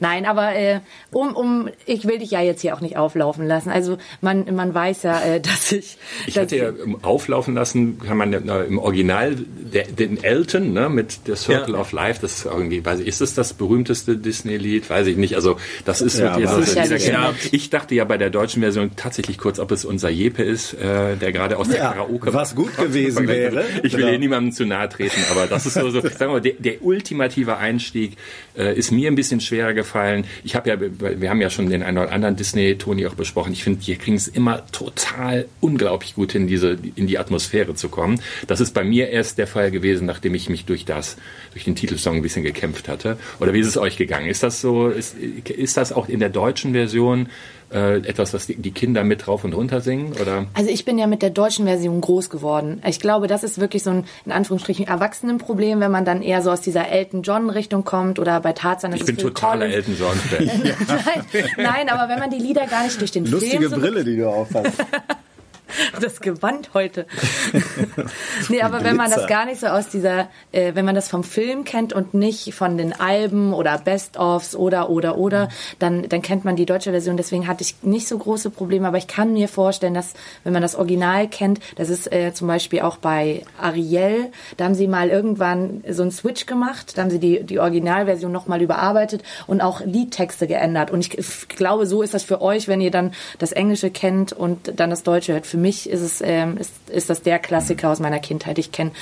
[0.00, 0.80] Nein, aber äh,
[1.12, 3.70] um, um, ich will dich ja jetzt hier auch nicht auflaufen lassen.
[3.70, 5.96] Also man, man weiß ja, äh, dass ich.
[6.26, 10.22] Ich dass hatte ja ähm, auflaufen lassen, kann man ja, äh, im Original der, den
[10.22, 11.80] Elton ne, mit der Circle Ja.
[11.80, 14.90] of Life, das ist irgendwie, weiß ich, ist das das berühmteste Disney-Lied?
[14.90, 15.34] Weiß ich nicht.
[15.36, 17.04] Also das ist Ja, dieser sicherlich.
[17.04, 17.34] Kinder.
[17.52, 21.16] Ich dachte ja bei der deutschen Version tatsächlich kurz, ob es unser Jepe ist, äh,
[21.16, 23.64] der gerade aus der Ja, Karaoke was gut gewesen wäre.
[23.82, 24.08] Ich will Genau.
[24.08, 26.82] hier niemandem zu nahe treten, aber das ist so, so sagen wir mal, der, der
[26.84, 28.16] ultimative Einstieg
[28.56, 30.24] äh, ist mir ein bisschen schwerer gefallen.
[30.44, 33.52] Ich habe ja, wir haben ja schon den einen oder anderen Disney-Toni auch besprochen.
[33.52, 37.88] Ich finde, hier kriegen es immer total unglaublich gut hin, diese, in die Atmosphäre zu
[37.88, 38.20] kommen.
[38.46, 41.16] Das ist bei mir erst der Fall gewesen, nachdem ich mich durch das,
[41.52, 43.18] durch den Titelsong ein bisschen gekämpft hatte.
[43.40, 44.28] Oder wie ist es euch gegangen?
[44.28, 47.28] Ist das so, ist, ist das auch in der deutschen Version
[47.72, 50.12] äh, etwas, was die, die Kinder mit rauf und runter singen?
[50.20, 50.46] Oder?
[50.54, 52.82] Also ich bin ja mit der deutschen Version groß geworden.
[52.86, 56.50] Ich glaube, das ist wirklich so ein, in Anführungsstrichen, Erwachsenenproblem, wenn man dann eher so
[56.50, 59.66] aus dieser Elton John Richtung kommt oder bei Tarzan Ich bin totaler.
[59.66, 60.46] Elton John-Fan.
[60.88, 64.04] nein, nein, aber wenn man die Lieder gar nicht durch den Lustige Film so Brille,
[64.04, 64.72] die du aufhast.
[66.00, 67.06] das Gewand heute.
[68.48, 71.24] nee, aber wenn man das gar nicht so aus dieser, äh, wenn man das vom
[71.24, 76.44] Film kennt und nicht von den Alben oder Best-ofs oder oder oder, dann dann kennt
[76.44, 77.16] man die deutsche Version.
[77.16, 80.62] Deswegen hatte ich nicht so große Probleme, aber ich kann mir vorstellen, dass wenn man
[80.62, 85.08] das Original kennt, das ist äh, zum Beispiel auch bei Ariel, da haben sie mal
[85.08, 89.60] irgendwann so einen Switch gemacht, da haben sie die die Originalversion noch mal überarbeitet und
[89.60, 90.90] auch Liedtexte geändert.
[90.90, 94.78] Und ich glaube, so ist das für euch, wenn ihr dann das Englische kennt und
[94.78, 95.46] dann das Deutsche hört.
[95.46, 98.58] Für mich ist es ähm, ist, ist das der Klassiker aus meiner Kindheit.
[98.58, 98.92] Ich kenne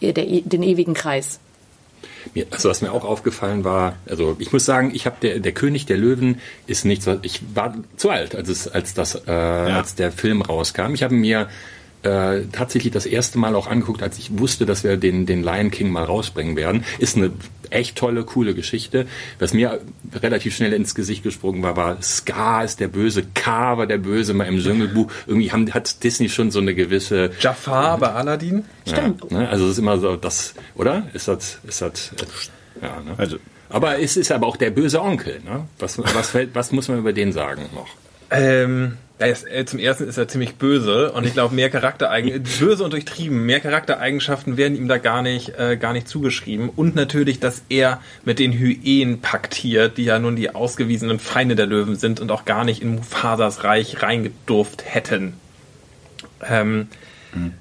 [0.00, 1.40] äh, den ewigen Kreis.
[2.34, 5.52] Mir, also was mir auch aufgefallen war, also ich muss sagen, ich habe der, der
[5.52, 9.30] König der Löwen ist nichts, was ich war zu alt, als es, als das, äh,
[9.30, 10.94] als der Film rauskam.
[10.94, 11.48] Ich habe mir
[12.02, 15.70] äh, tatsächlich das erste Mal auch angeguckt, als ich wusste, dass wir den, den Lion
[15.70, 16.84] King mal rausbringen werden.
[16.98, 17.30] Ist eine
[17.70, 19.06] echt tolle, coole Geschichte.
[19.38, 19.80] Was mir
[20.14, 24.34] relativ schnell ins Gesicht gesprungen war, war Scar ist der Böse, K war der Böse
[24.34, 25.10] mal im Dschungelbuch.
[25.26, 28.64] Irgendwie haben, hat Disney schon so eine gewisse Jafar bei Aladdin.
[28.86, 29.22] Stimmt.
[29.30, 29.48] ja, ne?
[29.48, 31.04] Also es ist immer so, das, oder?
[31.14, 33.14] Ist das, ist das, äh, ja, ne?
[33.16, 33.38] Also-
[33.68, 35.66] aber es ist aber auch der böse Onkel, ne?
[35.78, 37.88] Was, was, was muss man über den sagen noch?
[38.30, 42.42] Ähm, er ist, äh, zum ersten ist er ziemlich böse und ich glaube mehr Charaktereigen
[42.58, 46.94] böse und durchtrieben, mehr Charaktereigenschaften werden ihm da gar nicht äh, gar nicht zugeschrieben und
[46.94, 51.96] natürlich, dass er mit den Hyänen paktiert, die ja nun die ausgewiesenen Feinde der Löwen
[51.96, 55.34] sind und auch gar nicht in Mufasas Reich reingedurft hätten.
[56.46, 56.88] Ähm,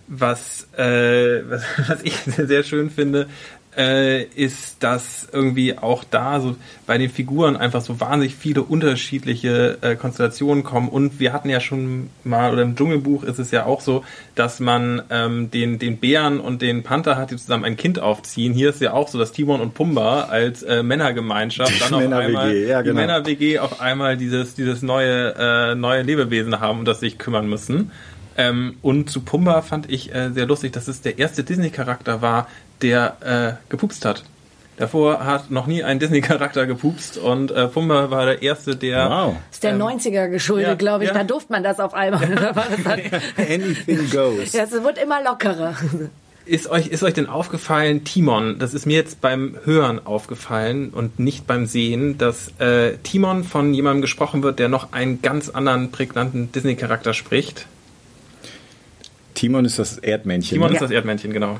[0.07, 3.29] was, äh, was, was ich sehr schön finde,
[3.77, 6.55] äh, ist, dass irgendwie auch da so
[6.85, 10.89] bei den Figuren einfach so wahnsinnig viele unterschiedliche äh, Konstellationen kommen.
[10.89, 14.03] Und wir hatten ja schon mal, oder im Dschungelbuch ist es ja auch so,
[14.35, 18.53] dass man ähm, den, den Bären und den Panther hat, die zusammen ein Kind aufziehen.
[18.53, 22.27] Hier ist ja auch so, dass Timon und Pumba als äh, Männergemeinschaft dann auf Männer-WG,
[22.27, 22.99] einmal ja, die genau.
[23.01, 27.47] Männer-WG auf einmal dieses, dieses neue, äh, neue Lebewesen haben, um das sie sich kümmern
[27.47, 27.91] müssen.
[28.37, 32.47] Ähm, und zu Pumba fand ich äh, sehr lustig, dass es der erste Disney-Charakter war,
[32.81, 34.23] der äh, gepupst hat.
[34.77, 39.35] Davor hat noch nie ein Disney-Charakter gepupst und äh, Pumba war der erste, der Wow.
[39.51, 41.09] ist der 90er geschuldet, ja, glaube ich.
[41.11, 41.13] ja.
[41.15, 42.27] Da durfte man das auf einmal.
[42.35, 44.53] Das halt- Anything goes.
[44.53, 45.75] ja, es wird immer lockerer.
[46.45, 51.19] Ist euch, ist euch denn aufgefallen, Timon, das ist mir jetzt beim Hören aufgefallen und
[51.19, 55.91] nicht beim Sehen, dass äh, Timon von jemandem gesprochen wird, der noch einen ganz anderen
[55.91, 57.67] prägnanten Disney-Charakter spricht?
[59.35, 60.55] Timon ist das Erdmännchen.
[60.55, 60.75] Timon ne?
[60.75, 61.59] ist das Erdmännchen, genau.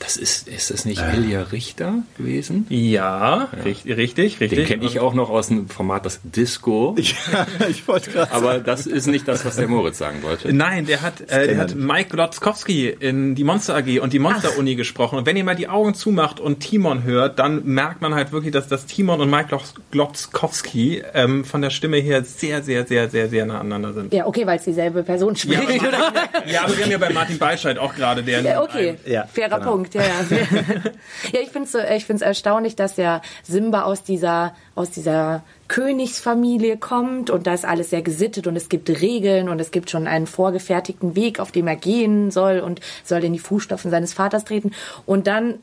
[0.00, 2.66] Das ist, ist das nicht Elia Richter gewesen?
[2.68, 4.50] Ja, richtig, richtig, richtig.
[4.50, 6.94] Den kenne ich auch noch aus dem Format das Disco.
[7.32, 10.52] Ja, ich wollte gerade Aber das ist nicht das, was der Moritz sagen wollte.
[10.52, 11.74] Nein, der hat, äh, der er hat.
[11.74, 15.18] Mike Glotzkowski in die Monster AG und die Monster Uni gesprochen.
[15.18, 18.52] Und wenn ihr mal die Augen zumacht und Timon hört, dann merkt man halt wirklich,
[18.52, 23.10] dass das Timon und Mike Glotz- Glotzkowski ähm, von der Stimme her sehr, sehr, sehr,
[23.10, 24.12] sehr, sehr nah aneinander sind.
[24.12, 26.12] Ja, okay, weil es dieselbe Person Ja, spricht, aber, oder?
[26.50, 28.42] ja, aber wir haben ja bei Martin Beischeid auch gerade der.
[28.42, 29.70] Ja, okay, Ja, fairer genau.
[29.72, 29.87] Punkt.
[29.94, 30.18] Ja, ja.
[31.32, 36.76] ja ich finde es ich find's erstaunlich, dass ja Simba aus dieser, aus dieser Königsfamilie
[36.76, 40.06] kommt und da ist alles sehr gesittet und es gibt Regeln und es gibt schon
[40.06, 44.44] einen vorgefertigten Weg, auf dem er gehen soll und soll in die Fußstapfen seines Vaters
[44.44, 44.72] treten
[45.06, 45.54] und dann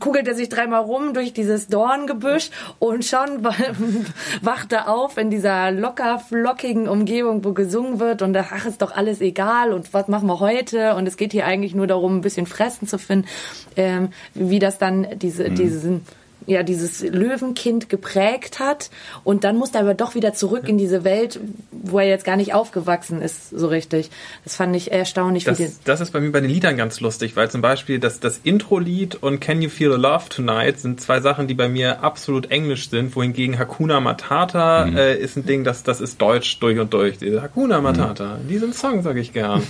[0.00, 3.44] kugelt er sich dreimal rum durch dieses Dorngebüsch und schon
[4.42, 8.92] wacht er auf in dieser locker flockigen Umgebung, wo gesungen wird und ach, ist doch
[8.94, 10.94] alles egal und was machen wir heute?
[10.96, 13.28] Und es geht hier eigentlich nur darum, ein bisschen Fressen zu finden,
[13.76, 16.02] ähm, wie das dann diese, diesen
[16.46, 18.90] ja, dieses Löwenkind geprägt hat.
[19.24, 22.36] Und dann musste er aber doch wieder zurück in diese Welt, wo er jetzt gar
[22.36, 24.10] nicht aufgewachsen ist, so richtig.
[24.44, 25.44] Das fand ich erstaunlich.
[25.44, 28.38] Das, das ist bei mir bei den Liedern ganz lustig, weil zum Beispiel das, das
[28.42, 32.50] Intro-Lied und Can You Feel the Love Tonight sind zwei Sachen, die bei mir absolut
[32.50, 36.92] englisch sind, wohingegen Hakuna Matata äh, ist ein Ding, das, das ist deutsch durch und
[36.92, 37.18] durch.
[37.18, 39.62] Diese Hakuna Matata, diesen Song sage ich gern.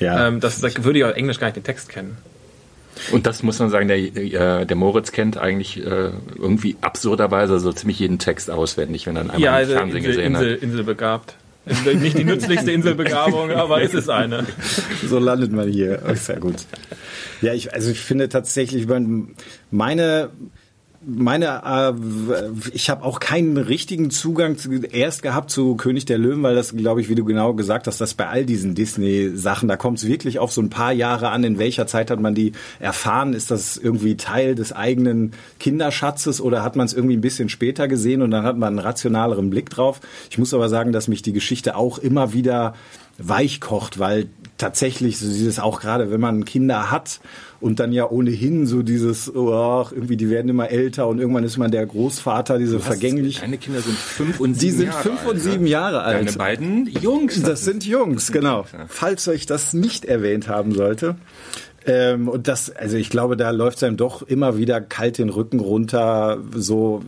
[0.00, 0.28] Ja.
[0.28, 2.18] Ähm, das, das würde ich auf Englisch gar nicht den Text kennen.
[3.12, 7.72] Und das muss man sagen, der, der, der Moritz kennt eigentlich äh, irgendwie absurderweise so
[7.72, 10.52] ziemlich jeden Text auswendig, wenn er ihn einmal Ja, im also Fernsehen Insel, gesehen Insel,
[10.54, 10.62] hat.
[10.62, 11.34] Inselbegabt.
[11.66, 14.46] Insel- Nicht die nützlichste Inselbegabung, aber es ist eine.
[15.06, 16.00] so landet man hier.
[16.14, 16.56] Sehr gut.
[17.42, 19.34] Ja, ich, also ich finde tatsächlich, mein-
[19.70, 20.30] meine,
[21.06, 26.42] meine, äh, ich habe auch keinen richtigen Zugang zu, erst gehabt zu König der Löwen,
[26.42, 29.76] weil das, glaube ich, wie du genau gesagt hast, dass bei all diesen Disney-Sachen, da
[29.76, 32.52] kommt es wirklich auf so ein paar Jahre an, in welcher Zeit hat man die
[32.80, 37.48] erfahren, ist das irgendwie Teil des eigenen Kinderschatzes oder hat man es irgendwie ein bisschen
[37.48, 40.00] später gesehen und dann hat man einen rationaleren Blick drauf.
[40.28, 42.74] Ich muss aber sagen, dass mich die Geschichte auch immer wieder
[43.18, 47.20] weich kocht, weil tatsächlich so dieses auch gerade, wenn man Kinder hat
[47.60, 51.56] und dann ja ohnehin so dieses, oh, irgendwie die werden immer älter und irgendwann ist
[51.58, 53.40] man der Großvater, diese vergänglich.
[53.40, 55.70] Deine Kinder sind fünf und Die sieben sind Jahre fünf und alt, sieben ne?
[55.70, 56.26] Jahre alt.
[56.26, 57.42] Deine beiden Jungs.
[57.42, 58.64] Das sind Jungs, genau.
[58.88, 61.16] Falls euch das nicht erwähnt haben sollte.
[61.86, 65.28] Ähm, und das, also ich glaube, da läuft es einem doch immer wieder kalt den
[65.28, 67.02] Rücken runter, so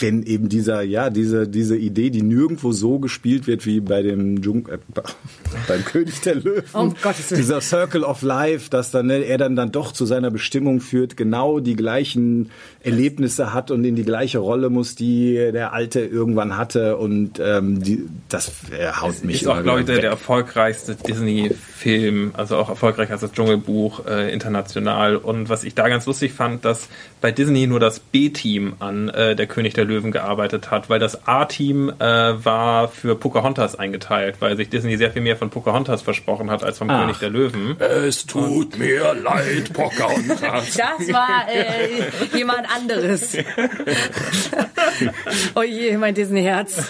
[0.00, 4.38] wenn eben dieser, ja, diese, diese Idee, die nirgendwo so gespielt wird wie bei dem
[4.38, 4.78] Jung, äh,
[5.68, 6.64] beim König der Löwen.
[6.72, 6.94] Willen.
[7.40, 11.16] Dieser Circle of Life, dass dann ne, er dann dann doch zu seiner Bestimmung führt,
[11.16, 16.56] genau die gleichen Erlebnisse hat und in die gleiche Rolle muss, die der Alte irgendwann
[16.56, 20.94] hatte und ähm, die, das äh, haut mich ist auch, glaube ich, der, der erfolgreichste
[20.94, 25.16] Disney-Film, also auch erfolgreicher als das Dschungelbuch äh, international.
[25.16, 26.88] Und was ich da ganz lustig fand, dass
[27.20, 31.26] bei Disney nur das B-Team an äh, der König der Löwen gearbeitet hat, weil das
[31.26, 36.50] A-Team äh, war für Pocahontas eingeteilt, weil sich Disney sehr viel mehr von Pocahontas versprochen
[36.50, 37.00] hat als vom Ach.
[37.00, 37.76] König der Löwen.
[37.80, 40.78] Es tut mir leid, Pocahontas.
[40.98, 43.36] Das war äh, jemand anderes.
[45.54, 46.84] oh je, mein Disney-Herz.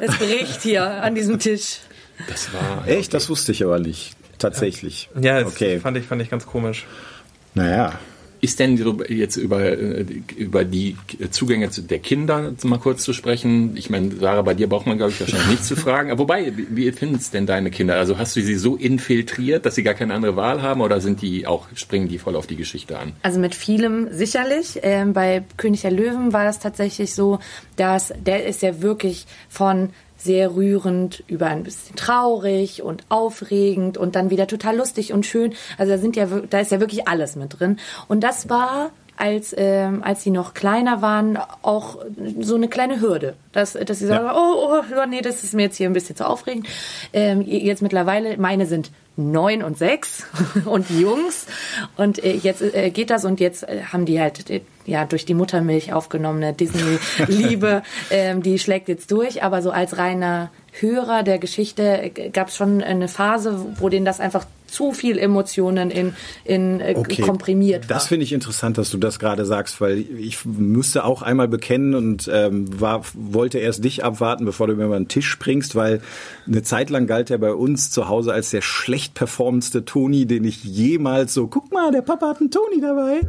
[0.00, 1.78] Es bricht hier an diesem Tisch.
[2.28, 3.14] Das war Echt?
[3.14, 4.14] Das wusste ich aber nicht.
[4.38, 5.10] Tatsächlich.
[5.20, 5.80] Ja, das okay.
[5.80, 6.86] fand, ich, fand ich ganz komisch.
[7.54, 7.98] Naja.
[8.42, 8.76] Ist denn
[9.08, 10.04] jetzt über, äh,
[10.36, 10.96] über die
[11.30, 13.76] Zugänge zu- der Kinder mal kurz zu sprechen?
[13.76, 16.10] Ich meine, Sarah, bei dir braucht man, glaube ich, wahrscheinlich nichts zu fragen.
[16.10, 17.96] Aber wobei, wie- wie finden es denn deine Kinder?
[17.96, 21.20] Also hast du sie so infiltriert, dass sie gar keine andere Wahl haben oder sind
[21.20, 23.12] die auch, springen die voll auf die Geschichte an?
[23.22, 24.78] Also mit vielem sicherlich.
[24.82, 27.40] Ähm, bei König der Löwen war das tatsächlich so,
[27.76, 34.16] dass der ist ja wirklich von sehr rührend über ein bisschen traurig und aufregend und
[34.16, 35.54] dann wieder total lustig und schön.
[35.78, 37.78] Also da sind ja da ist ja wirklich alles mit drin.
[38.08, 41.98] Und das war als ähm, als sie noch kleiner waren auch
[42.40, 45.62] so eine kleine Hürde, dass dass sie sagen, oh, oh oh, nee, das ist mir
[45.62, 46.66] jetzt hier ein bisschen zu aufregend.
[47.12, 50.24] Ähm, jetzt mittlerweile meine sind neun und sechs
[50.64, 51.46] und Jungs
[51.96, 55.24] und äh, jetzt äh, geht das und jetzt äh, haben die halt äh, ja durch
[55.24, 61.38] die Muttermilch aufgenommene Disney-Liebe, ähm, die schlägt jetzt durch, aber so als reiner Hörer der
[61.38, 66.80] Geschichte gab es schon eine Phase, wo denen das einfach zu viel Emotionen in, in
[66.80, 67.96] äh, komprimiert war.
[67.96, 71.94] Das finde ich interessant, dass du das gerade sagst, weil ich müsste auch einmal bekennen
[71.94, 76.00] und ähm, war, wollte erst dich abwarten, bevor du mir über den Tisch springst, weil
[76.50, 80.44] eine Zeit lang galt er bei uns zu Hause als der schlecht performendste Toni, den
[80.44, 83.20] ich jemals so, guck mal, der Papa hat einen Toni dabei,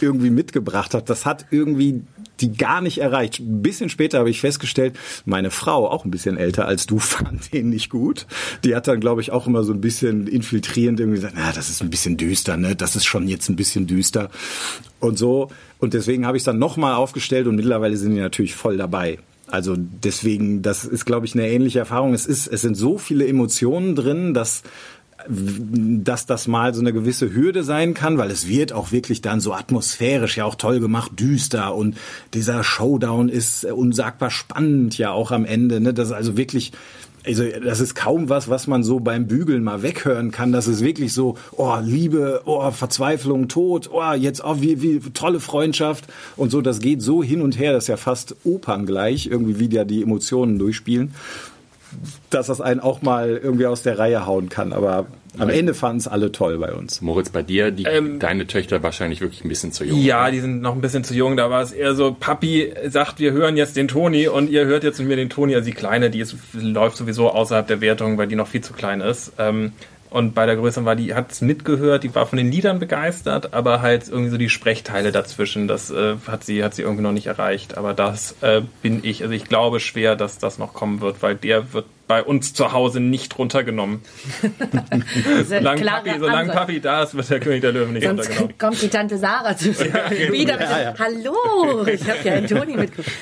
[0.00, 1.08] irgendwie mitgebracht hat.
[1.08, 2.02] Das hat irgendwie
[2.40, 3.38] die gar nicht erreicht.
[3.38, 7.52] Ein bisschen später habe ich festgestellt, meine Frau, auch ein bisschen älter als du, fand
[7.52, 8.26] den nicht gut.
[8.64, 11.70] Die hat dann, glaube ich, auch immer so ein bisschen infiltrierend irgendwie gesagt, na, das
[11.70, 12.74] ist ein bisschen düster, ne?
[12.74, 14.28] Das ist schon jetzt ein bisschen düster.
[14.98, 15.50] Und so.
[15.78, 19.18] Und deswegen habe ich es dann nochmal aufgestellt und mittlerweile sind die natürlich voll dabei.
[19.48, 22.14] Also deswegen, das ist, glaube ich, eine ähnliche Erfahrung.
[22.14, 24.62] Es ist, es sind so viele Emotionen drin, dass
[25.28, 29.40] dass das mal so eine gewisse Hürde sein kann, weil es wird auch wirklich dann
[29.40, 31.96] so atmosphärisch ja auch toll gemacht, düster und
[32.34, 35.80] dieser Showdown ist unsagbar spannend ja auch am Ende.
[35.80, 35.94] Ne?
[35.94, 36.72] Das ist also wirklich
[37.26, 40.52] also das ist kaum was, was man so beim Bügeln mal weghören kann.
[40.52, 45.40] Das ist wirklich so, oh, Liebe, oh, Verzweiflung, Tod, oh, jetzt, oh, wie, wie tolle
[45.40, 46.04] Freundschaft
[46.36, 46.60] und so.
[46.60, 50.02] Das geht so hin und her, das ist ja fast operngleich, irgendwie wie da die
[50.02, 51.12] Emotionen durchspielen
[52.30, 54.72] dass das einen auch mal irgendwie aus der Reihe hauen kann.
[54.72, 55.06] Aber
[55.38, 57.00] am Ende fanden es alle toll bei uns.
[57.02, 60.00] Moritz, bei dir, die, ähm, deine Töchter wahrscheinlich wirklich ein bisschen zu jung.
[60.00, 60.30] Ja, oder?
[60.32, 61.36] die sind noch ein bisschen zu jung.
[61.36, 64.84] Da war es eher so, Papi sagt, wir hören jetzt den Toni und ihr hört
[64.84, 65.54] jetzt mit mir den Toni.
[65.54, 68.72] Also die Kleine, die ist, läuft sowieso außerhalb der Wertung, weil die noch viel zu
[68.72, 69.32] klein ist.
[69.38, 69.72] Ähm,
[70.16, 73.52] und bei der Größeren war die, hat es mitgehört, die war von den Liedern begeistert,
[73.52, 77.12] aber halt irgendwie so die Sprechteile dazwischen, das äh, hat sie, hat sie irgendwie noch
[77.12, 77.76] nicht erreicht.
[77.76, 81.34] Aber das äh, bin ich, also ich glaube schwer, dass das noch kommen wird, weil
[81.34, 84.02] der wird bei uns zu Hause nicht runtergenommen.
[85.44, 88.58] solange, Papi, solange Papi da ist, wird der König der Löwen nicht Sonst runtergenommen.
[88.58, 90.32] kommt die Tante Sarah zu ja, genau.
[90.32, 90.60] wieder.
[90.60, 90.94] Ja, ja.
[90.98, 93.16] Hallo, ich habe ja einen Toni mitgebracht.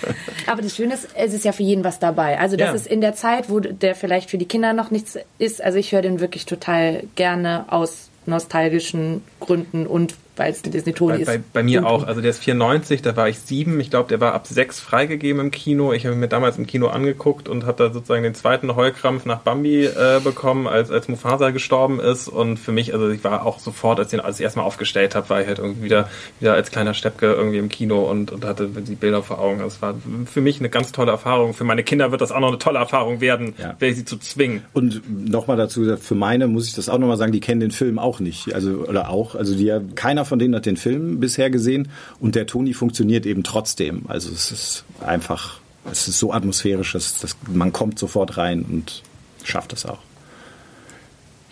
[0.47, 2.39] Aber das Schöne ist, es ist ja für jeden was dabei.
[2.39, 5.63] Also das ist in der Zeit, wo der vielleicht für die Kinder noch nichts ist.
[5.63, 11.23] Also ich höre den wirklich total gerne aus nostalgischen Gründen und weil es ein Disney-Toni
[11.23, 11.27] ist.
[11.27, 12.07] Bei, bei mir auch.
[12.07, 13.79] Also der ist 94, da war ich sieben.
[13.79, 15.93] Ich glaube, der war ab sechs freigegeben im Kino.
[15.93, 19.41] Ich habe mir damals im Kino angeguckt und habe da sozusagen den zweiten Heulkrampf nach
[19.41, 22.29] Bambi äh, bekommen, als, als Mufasa gestorben ist.
[22.29, 25.29] Und für mich, also ich war auch sofort, als ich als ich erstmal aufgestellt habe,
[25.31, 26.09] war ich halt irgendwie wieder,
[26.41, 29.61] wieder als kleiner Steppke irgendwie im Kino und, und hatte die Bilder vor Augen.
[29.61, 29.95] Das war
[30.27, 31.55] für mich eine ganz tolle Erfahrung.
[31.55, 33.77] Für meine Kinder wird das auch noch eine tolle Erfahrung werden, ja.
[33.79, 34.63] werde ich sie zu zwingen.
[34.73, 37.99] Und nochmal dazu, für meine muss ich das auch nochmal sagen, die kennen den Film
[37.99, 38.55] auch nicht.
[38.55, 41.89] Also, oder auch, also die, keiner keiner von denen hat den Film bisher gesehen
[42.21, 44.05] und der Toni funktioniert eben trotzdem.
[44.09, 45.61] Also es ist einfach,
[45.91, 49.03] es ist so atmosphärisch, dass, dass man kommt sofort rein und
[49.45, 50.01] schafft es auch.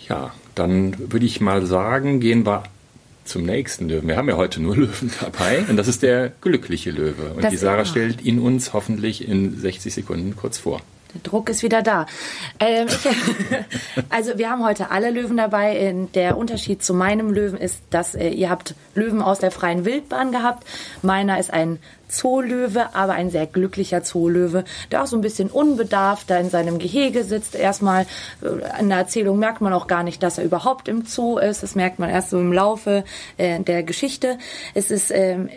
[0.09, 2.65] Ja, dann würde ich mal sagen, gehen wir
[3.25, 4.09] zum nächsten Löwen.
[4.09, 7.35] Wir haben ja heute nur Löwen dabei und das ist der glückliche Löwe.
[7.35, 10.81] Und das die Sarah stellt ihn uns hoffentlich in 60 Sekunden kurz vor.
[11.15, 12.07] Der Druck ist wieder da.
[12.61, 13.09] Ähm, ich,
[14.11, 15.95] also wir haben heute alle Löwen dabei.
[16.15, 20.33] Der Unterschied zu meinem Löwen ist, dass äh, ihr habt Löwen aus der freien Wildbahn
[20.33, 20.67] gehabt.
[21.03, 26.31] Meiner ist ein Zoolöwe, aber ein sehr glücklicher Zoolöwe, der auch so ein bisschen unbedarft
[26.31, 27.55] da in seinem Gehege sitzt.
[27.55, 28.07] Erstmal
[28.43, 31.63] äh, in der Erzählung merkt man auch gar nicht, dass er überhaupt im Zoo ist.
[31.63, 33.05] Das merkt man erst so im Laufe
[33.39, 34.39] äh, der Geschichte.
[34.75, 35.49] Es ist ähm,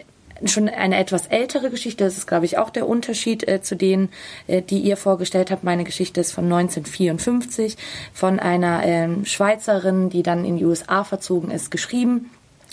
[0.45, 2.03] schon eine etwas ältere Geschichte.
[2.03, 4.09] Das ist, glaube ich, auch der Unterschied äh, zu denen,
[4.47, 5.63] äh, die ihr vorgestellt habt.
[5.63, 7.77] Meine Geschichte ist von 1954
[8.13, 12.31] von einer ähm, Schweizerin, die dann in die USA verzogen ist, geschrieben.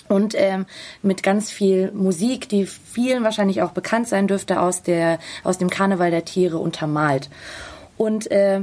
[0.09, 0.66] Und ähm,
[1.03, 5.70] mit ganz viel Musik, die vielen wahrscheinlich auch bekannt sein dürfte, aus, der, aus dem
[5.70, 7.31] Karneval der Tiere untermalt.
[7.96, 8.62] Und äh,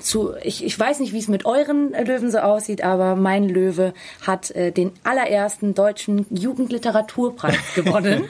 [0.00, 3.92] zu, ich, ich weiß nicht, wie es mit euren Löwen so aussieht, aber mein Löwe
[4.26, 8.24] hat äh, den allerersten deutschen Jugendliteraturpreis gewonnen,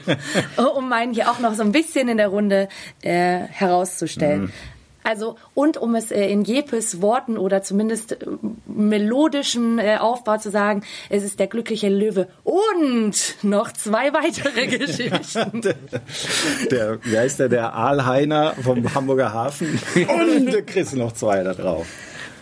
[0.76, 2.68] um meinen hier auch noch so ein bisschen in der Runde
[3.02, 4.42] äh, herauszustellen.
[4.42, 4.52] Mhm.
[5.04, 8.26] Also, und um es äh, in Jepes Worten oder zumindest äh,
[8.66, 15.62] melodischen äh, Aufbau zu sagen, es ist der glückliche Löwe und noch zwei weitere Geschichten.
[16.70, 21.54] der, wie heißt der, der Aalheiner vom Hamburger Hafen und der kriegst noch zwei da
[21.54, 21.86] drauf.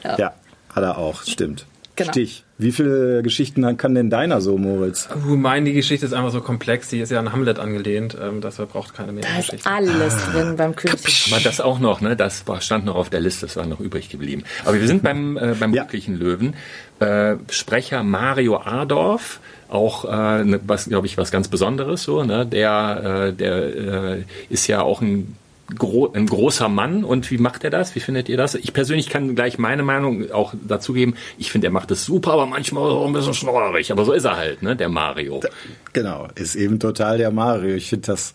[0.04, 0.16] Ja.
[0.18, 0.32] ja,
[0.74, 1.66] hat er auch, stimmt.
[2.00, 2.12] Genau.
[2.12, 2.44] Stich.
[2.56, 5.08] Wie viele Geschichten kann denn deiner so, Moritz?
[5.26, 8.40] Uh, meine die Geschichte ist einfach so komplex, die ist ja an Hamlet angelehnt, ähm,
[8.40, 9.56] deshalb braucht keine mehr da Geschichte.
[9.56, 10.32] ist alles ah.
[10.32, 11.30] drin beim König.
[11.30, 12.16] Aber das auch noch, ne?
[12.16, 14.44] Das stand noch auf der Liste, das war noch übrig geblieben.
[14.64, 15.82] Aber wir sind beim, äh, beim ja.
[15.82, 16.54] glücklichen Löwen.
[17.00, 22.44] Äh, Sprecher Mario Adorf, auch äh, ne, was glaube ich was ganz Besonderes so ne
[22.44, 25.36] der äh, der äh, ist ja auch ein
[25.78, 27.94] gro ein großer Mann und wie macht er das?
[27.94, 28.54] Wie findet ihr das?
[28.54, 31.14] Ich persönlich kann gleich meine Meinung auch dazugeben.
[31.38, 33.92] Ich finde, er macht es super, aber manchmal auch ein bisschen schnorrig.
[33.92, 35.40] Aber so ist er halt, ne, der Mario.
[35.92, 37.74] Genau, ist eben total der Mario.
[37.74, 38.34] Ich finde das,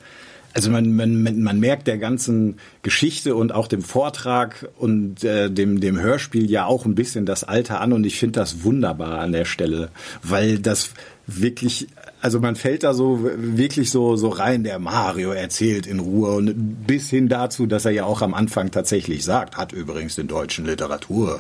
[0.56, 5.82] also man, man, man merkt der ganzen Geschichte und auch dem Vortrag und äh, dem,
[5.82, 7.91] dem Hörspiel ja auch ein bisschen das Alter an.
[7.91, 9.89] Und ich finde das wunderbar an der Stelle,
[10.24, 10.91] weil das
[11.28, 11.88] wirklich
[12.22, 16.88] also man fällt da so wirklich so, so rein, der Mario erzählt in Ruhe und
[16.88, 20.65] bis hin dazu, dass er ja auch am Anfang tatsächlich sagt, hat übrigens den deutschen
[20.65, 21.39] Literatur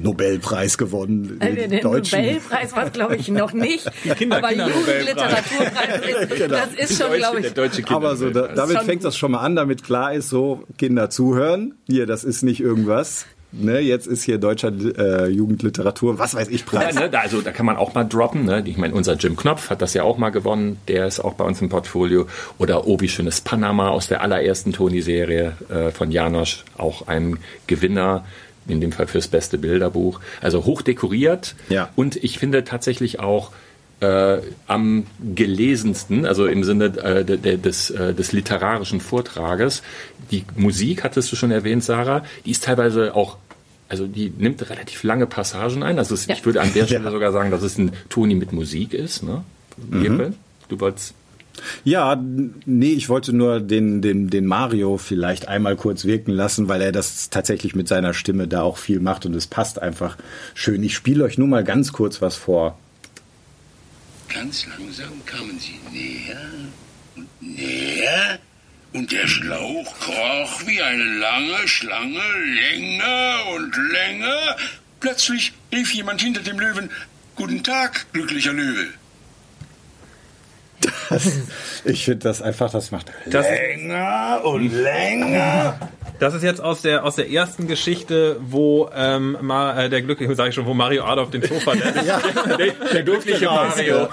[0.00, 1.38] Nobelpreis gewonnen.
[1.40, 3.90] Den, den Nobelpreis war es, glaube ich, noch nicht.
[4.16, 6.00] Kinder, aber Kinder Jugendliteraturpreis,
[6.30, 6.56] ist, Genau.
[6.56, 9.32] das ist schon, glaube ich, Der deutsche Aber so, da, damit Schon fängt das schon
[9.32, 11.74] mal an, damit klar ist, so Kinder zuhören.
[11.88, 13.26] Hier, das ist nicht irgendwas.
[13.54, 16.94] Ne, jetzt ist hier deutscher äh, Jugendliteratur, was weiß ich, Ja, Preis.
[16.94, 18.46] ne, da, also da kann man auch mal droppen.
[18.46, 18.62] Ne?
[18.64, 20.78] Ich meine, unser Jim Knopf hat das ja auch mal gewonnen.
[20.88, 22.26] Der ist auch bei uns im Portfolio.
[22.56, 26.64] Oder Obi Schönes Panama aus der allerersten Toni-Serie äh, von Janosch.
[26.78, 28.24] Auch ein Gewinner,
[28.68, 30.20] in dem Fall fürs beste Bilderbuch.
[30.40, 31.54] Also hoch dekoriert.
[31.68, 31.88] Ja.
[31.96, 33.50] Und ich finde tatsächlich auch
[34.00, 39.82] äh, am gelesensten, also im Sinne äh, de, de, des, äh, des literarischen Vortrages.
[40.30, 43.36] Die Musik, hattest du schon erwähnt, Sarah, die ist teilweise auch,
[43.88, 45.98] also die nimmt relativ lange Passagen ein.
[45.98, 46.34] Also es, Ja.
[46.34, 49.22] ich würde an der Stelle sogar sagen, dass es ein Toni mit Musik ist.
[49.22, 49.44] Ne?
[49.92, 50.34] Jeppe,
[50.68, 51.14] du wolltest...
[51.84, 52.22] Ja,
[52.66, 56.92] nee, ich wollte nur den, den, den Mario vielleicht einmal kurz wirken lassen, weil er
[56.92, 60.16] das tatsächlich mit seiner Stimme da auch viel macht und es passt einfach
[60.54, 60.82] schön.
[60.82, 62.78] Ich spiele euch nur mal ganz kurz was vor.
[64.32, 66.40] Ganz langsam kamen sie näher
[67.16, 68.38] und näher
[68.92, 72.20] und der Schlauch kroch wie eine lange Schlange
[72.72, 74.56] länger und länger.
[75.00, 76.88] Plötzlich rief jemand hinter dem Löwen,
[77.34, 78.88] Guten Tag, glücklicher Löwe.
[81.84, 85.78] Ich finde das einfach, das macht Das- länger und länger.
[86.18, 90.32] Das ist jetzt aus der aus der ersten Geschichte, wo ähm, Ma, äh, der glückliche,
[90.36, 91.96] sage ich schon, wo Mario Adolf den Zoo verlässt.
[92.58, 94.08] der, der glückliche Mario.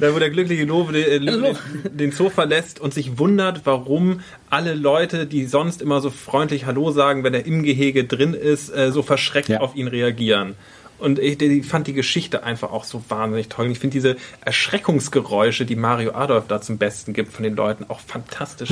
[0.00, 1.56] da wo der glückliche Lobe den,
[1.92, 6.92] den, Zoo verlässt und sich wundert, warum alle Leute, die sonst immer so freundlich Hallo
[6.92, 9.60] sagen, wenn er im Gehege drin ist, äh, so verschreckt Ja.
[9.60, 10.54] auf ihn reagieren.
[11.00, 13.66] Und ich, ich fand die Geschichte einfach auch so wahnsinnig toll.
[13.66, 17.86] Und ich finde diese Erschreckungsgeräusche, die Mario Adolf da zum Besten gibt von den Leuten,
[17.88, 18.70] auch fantastisch.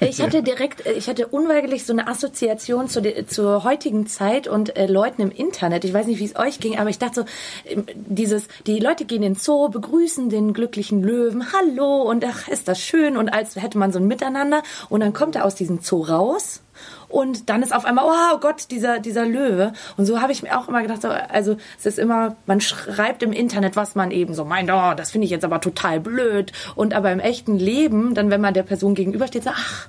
[0.00, 4.76] Ich hatte direkt, ich hatte unweigerlich so eine Assoziation zu der, zur heutigen Zeit und
[4.76, 5.84] äh, Leuten im Internet.
[5.84, 9.04] Ich weiß nicht, wie es euch ging, aber ich dachte so, ähm, dieses, die Leute
[9.04, 13.28] gehen in den Zoo, begrüßen den glücklichen Löwen, hallo und ach, ist das schön und
[13.28, 16.62] als hätte man so ein Miteinander und dann kommt er aus diesem Zoo raus.
[17.08, 19.72] Und dann ist auf einmal, oh Gott, dieser, dieser Löwe.
[19.96, 23.22] Und so habe ich mir auch immer gedacht, so, also es ist immer, man schreibt
[23.22, 26.52] im Internet, was man eben so meint, oh, das finde ich jetzt aber total blöd.
[26.74, 29.88] Und aber im echten Leben, dann wenn man der Person gegenübersteht, so, ach,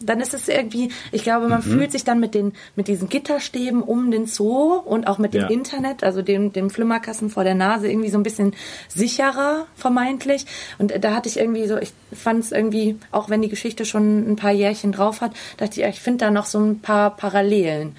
[0.00, 3.82] dann ist es irgendwie, ich glaube, man fühlt sich dann mit den, mit diesen Gitterstäben
[3.82, 5.48] um den Zoo und auch mit dem Ja.
[5.48, 8.54] Internet, also dem, dem Flimmerkasten vor der Nase irgendwie so ein bisschen
[8.88, 10.46] sicherer, vermeintlich.
[10.78, 14.30] Und da hatte ich irgendwie so, ich fand es irgendwie, auch wenn die Geschichte schon
[14.30, 17.96] ein paar Jährchen drauf hat, dachte ich, ich finde da noch so ein paar Parallelen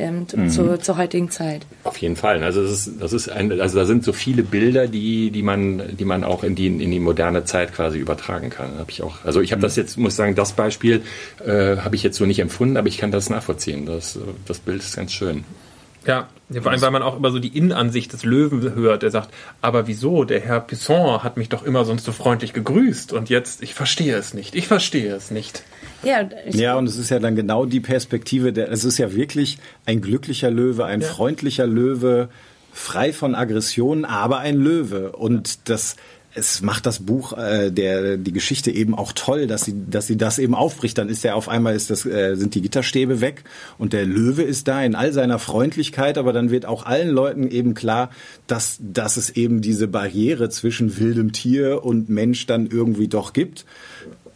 [0.00, 1.66] ähm, zu, zur, heutigen Zeit.
[1.84, 2.42] Auf jeden Fall.
[2.42, 5.96] Also das ist, das ist ein, also da sind so viele Bilder, die, die man,
[5.96, 8.78] die man auch in die, in die moderne Zeit quasi übertragen kann.
[8.78, 9.24] Hab ich auch.
[9.24, 11.02] Also ich habe das jetzt, muss sagen, das Beispiel
[11.44, 13.86] äh, habe ich jetzt so nicht empfunden, aber ich kann das nachvollziehen.
[13.86, 15.44] Das, das Bild ist ganz schön.
[16.06, 16.28] Ja,
[16.62, 19.02] vor allem, weil man auch immer so die Innenansicht des Löwen hört.
[19.02, 19.30] Der sagt,
[19.60, 20.24] aber wieso?
[20.24, 24.16] Der Herr Pisson hat mich doch immer sonst so freundlich gegrüßt und jetzt, ich verstehe
[24.16, 24.54] es nicht.
[24.54, 25.62] Ich verstehe es nicht.
[26.02, 29.58] Ja, Ja, und es ist ja dann genau die Perspektive, der, es ist ja wirklich
[29.86, 32.28] ein glücklicher Löwe, ein freundlicher Löwe,
[32.72, 35.12] frei von Aggressionen, aber ein Löwe.
[35.12, 35.96] Und das,
[36.34, 40.16] es macht das Buch, äh, der, die Geschichte eben auch toll, dass sie, dass sie
[40.16, 40.96] das eben aufbricht.
[40.96, 43.42] Dann ist der auf einmal ist das, äh, sind die Gitterstäbe weg
[43.78, 47.48] und der Löwe ist da in all seiner Freundlichkeit, aber dann wird auch allen Leuten
[47.50, 48.10] eben klar,
[48.46, 53.64] dass, dass es eben diese Barriere zwischen wildem Tier und Mensch dann irgendwie doch gibt.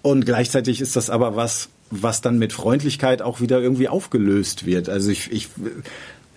[0.05, 4.91] Und gleichzeitig ist das aber was, was dann mit Freundlichkeit auch wieder irgendwie aufgelöst wird.
[4.91, 5.49] Also ich, ich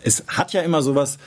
[0.01, 1.18] es hat ja immer sowas,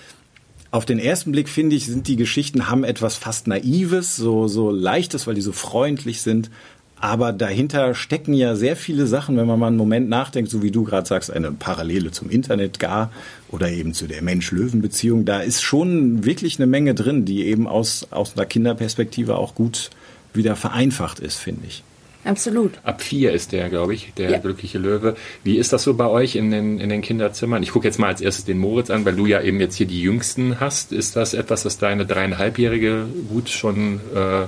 [0.71, 4.71] auf den ersten Blick finde ich, sind die Geschichten haben etwas fast Naives, so, so
[4.71, 6.51] Leichtes, weil die so freundlich sind.
[6.99, 10.71] Aber dahinter stecken ja sehr viele Sachen, wenn man mal einen Moment nachdenkt, so wie
[10.71, 13.13] du gerade sagst, eine Parallele zum Internet gar
[13.51, 15.27] oder eben zu der Mensch-Löwen-Beziehung.
[15.27, 19.91] Da ist schon wirklich eine Menge drin, die eben aus, aus einer Kinderperspektive auch gut
[20.33, 21.85] wieder vereinfacht ist, finde ich.
[22.25, 22.73] Absolut.
[22.85, 24.39] Ab vier ist der, glaube ich, der Ja.
[24.39, 25.17] glückliche Löwe.
[25.45, 27.63] Wie ist das so bei euch in den, in den Kinderzimmern?
[27.63, 29.87] Ich gucke jetzt mal als erstes den Moritz an, weil du ja eben jetzt hier
[29.87, 30.93] die Jüngsten hast.
[30.93, 34.47] Ist das etwas, das deine dreieinhalbjährige gut schon äh,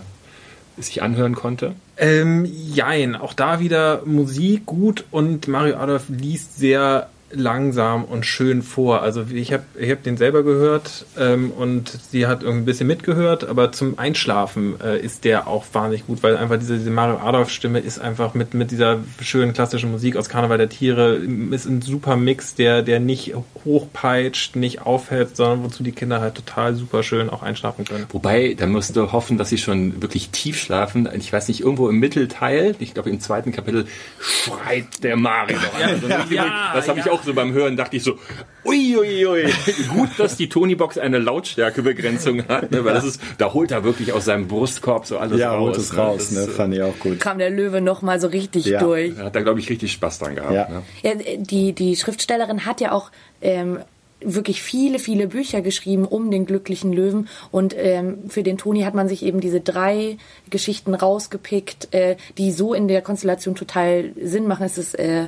[0.81, 1.75] sich anhören konnte?
[1.97, 8.63] Ähm, jein, auch da wieder Musik gut und Mario Adolf liest sehr langsam und schön
[8.63, 9.03] vor.
[9.03, 12.87] Also ich habe ich hab den selber gehört ähm, und sie hat irgendwie ein bisschen
[12.87, 17.19] mitgehört, aber zum Einschlafen äh, ist der auch wahnsinnig gut, weil einfach diese, diese Mario
[17.19, 21.17] Adolf Stimme ist einfach mit, mit dieser schönen klassischen Musik aus Karneval der Tiere
[21.51, 26.35] ist ein super Mix, der, der nicht hochpeitscht, nicht aufhält, sondern wozu die Kinder halt
[26.35, 28.07] total super schön auch einschlafen können.
[28.11, 31.09] Wobei, da musst du hoffen, dass sie schon wirklich tief schlafen.
[31.17, 33.87] Ich weiß nicht, irgendwo im Mittelteil, ich glaube im zweiten Kapitel,
[34.21, 35.59] schreit der Mario.
[35.75, 37.13] Also, ja, das habe ich ja.
[37.13, 38.19] auch auch so beim Hören dachte ich so,
[38.65, 39.53] uiuiui, ui, ui.
[39.95, 44.13] gut, dass die Tonybox eine Lautstärkebegrenzung hat, ne, weil das ist, da holt er wirklich
[44.13, 45.61] aus seinem Brustkorb so alles ja, raus.
[45.61, 45.99] holt es ne?
[45.99, 46.41] raus, Das ne?
[46.43, 47.21] ist, äh, Fand ich auch gut.
[47.21, 48.81] Kam der Löwe noch mal so richtig Ja.
[48.81, 49.15] durch.
[49.17, 50.53] Da hat er, glaube ich, richtig Spaß dran gehabt.
[50.53, 50.69] Ja.
[50.69, 50.83] Ne?
[51.03, 53.11] Ja, die, die Schriftstellerin hat ja auch
[53.41, 53.79] ähm,
[54.21, 57.29] wirklich viele, viele Bücher geschrieben um den glücklichen Löwen.
[57.51, 60.17] Und ähm, für den Toni hat man sich eben diese drei
[60.51, 64.65] Geschichten rausgepickt, äh, die so in der Konstellation total Sinn machen.
[64.65, 65.27] Es ist äh,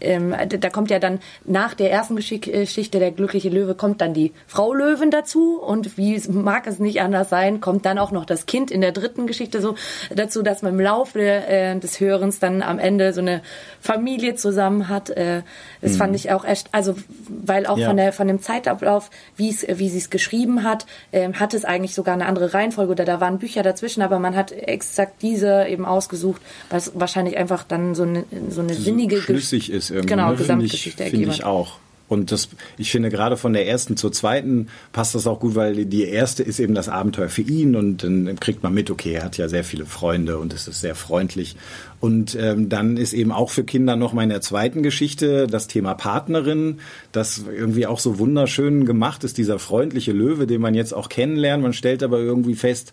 [0.00, 4.14] ähm, da kommt ja dann nach der ersten Geschick- Geschichte, der glückliche Löwe, kommt dann
[4.14, 8.10] die Frau Löwen dazu und wie es- mag es nicht anders sein, kommt dann auch
[8.12, 9.74] noch das Kind in der dritten Geschichte so
[10.14, 13.42] dazu, dass man im Laufe äh, des Hörens dann am Ende so eine
[13.80, 15.10] Familie zusammen hat.
[15.10, 15.42] Äh,
[15.80, 16.94] das fand ich auch echt, also
[17.28, 17.88] weil auch Ja.
[17.88, 21.64] von der von dem Zeitablauf, wie es wie sie es geschrieben hat, ähm, hat es
[21.64, 25.66] eigentlich sogar eine andere Reihenfolge oder da waren Bücher dazwischen, aber man hat exakt diese
[25.68, 26.40] eben ausgesucht,
[26.70, 30.14] was wahrscheinlich einfach dann so eine so eine sinnige Gesch- schlüssig ist irgendwie.
[30.14, 30.34] Genau, ne?
[30.34, 31.46] Ich, Gesamtgeschichte finde ergeben ich hat.
[31.46, 31.78] auch.
[32.08, 35.86] Und das, ich finde gerade von der ersten zur zweiten passt das auch gut, weil
[35.86, 39.24] die erste ist eben das Abenteuer für ihn und dann kriegt man mit, okay, er
[39.24, 41.56] hat ja sehr viele Freunde und es ist sehr freundlich.
[41.98, 45.66] Und ähm, dann ist eben auch für Kinder noch mal in der zweiten Geschichte das
[45.66, 46.78] Thema Partnerin,
[47.10, 51.62] das irgendwie auch so wunderschön gemacht ist, dieser freundliche Löwe, den man jetzt auch kennenlernt.
[51.62, 52.92] Man stellt aber irgendwie fest,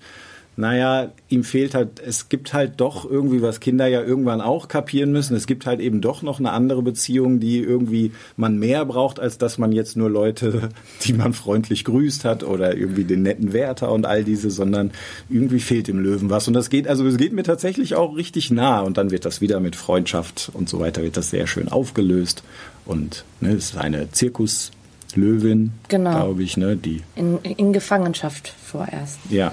[0.55, 5.11] naja, ihm fehlt halt, es gibt halt doch irgendwie, was Kinder ja irgendwann auch kapieren
[5.11, 9.19] müssen, es gibt halt eben doch noch eine andere Beziehung, die irgendwie man mehr braucht,
[9.19, 10.69] als dass man jetzt nur Leute,
[11.05, 14.91] die man freundlich grüßt hat oder irgendwie den netten Wärter und all diese, sondern
[15.29, 16.47] irgendwie fehlt dem Löwen was.
[16.47, 19.41] Und das geht, also es geht mir tatsächlich auch richtig nah und dann wird das
[19.41, 22.43] wieder mit Freundschaft und so weiter, wird das sehr schön aufgelöst
[22.85, 26.11] und ne, es ist eine Zirkuslöwin, Genau.
[26.11, 29.17] glaube ich, ne, die, in, in Gefangenschaft vorerst.
[29.29, 29.51] ja,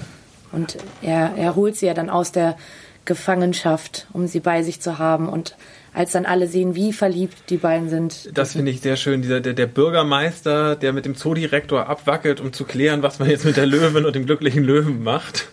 [0.51, 2.57] Und er, er holt sie ja dann aus der
[3.05, 5.27] Gefangenschaft, um sie bei sich zu haben.
[5.27, 5.55] Und
[5.93, 8.29] als dann alle sehen, wie verliebt die beiden sind.
[8.37, 9.21] Das finde ich sehr schön.
[9.21, 13.45] Dieser, der, der Bürgermeister, der mit dem Zoodirektor abwackelt, um zu klären, was man jetzt
[13.45, 15.49] mit der Löwin und dem glücklichen Löwen macht.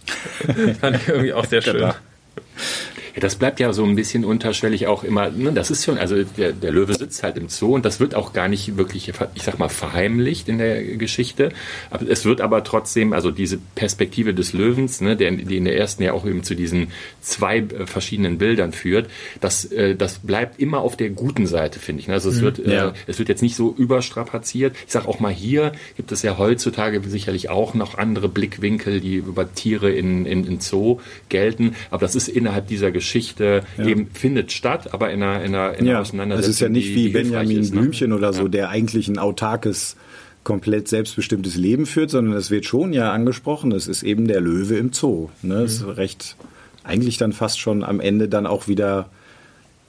[0.81, 1.79] Fand ich irgendwie auch sehr schön.
[1.79, 1.95] Genau.
[3.19, 6.23] Ja, das bleibt ja so ein bisschen unterschwellig auch immer, ne, das ist schon, also
[6.23, 9.43] der, der Löwe sitzt halt im Zoo und das wird auch gar nicht wirklich, ich
[9.43, 11.49] sag mal, verheimlicht in der Geschichte.
[11.91, 15.77] Aber es wird aber trotzdem, also diese Perspektive des Löwens, ne, der, die in der
[15.77, 19.11] ersten ja auch eben zu diesen zwei äh, verschiedenen Bildern führt,
[19.41, 22.07] das, äh, das bleibt immer auf der guten Seite, finde ich.
[22.07, 22.15] ne.
[22.15, 22.91] Also es wird, ja.
[22.91, 24.77] äh, es wird jetzt nicht so überstrapaziert.
[24.87, 29.17] Ich sag auch mal, hier gibt es ja heutzutage sicherlich auch noch andere Blickwinkel, die
[29.17, 31.75] über Tiere in, in, in Zoo gelten.
[31.91, 35.81] Aber das ist innerhalb dieser Geschichte eben findet statt, aber in einer, in einer, in
[35.81, 36.51] einer Ja, Auseinandersetzung.
[36.51, 37.81] es ist ja nicht wie Benjamin ist, ne?
[37.81, 38.49] Blümchen oder so, Ja.
[38.49, 39.97] der eigentlich ein autarkes,
[40.45, 44.77] komplett selbstbestimmtes Leben führt, sondern es wird schon ja angesprochen, es ist eben der Löwe
[44.77, 45.29] im Zoo.
[45.43, 45.57] Ne?
[45.63, 46.37] Es ist recht,
[46.85, 49.11] eigentlich dann fast schon am Ende dann auch wieder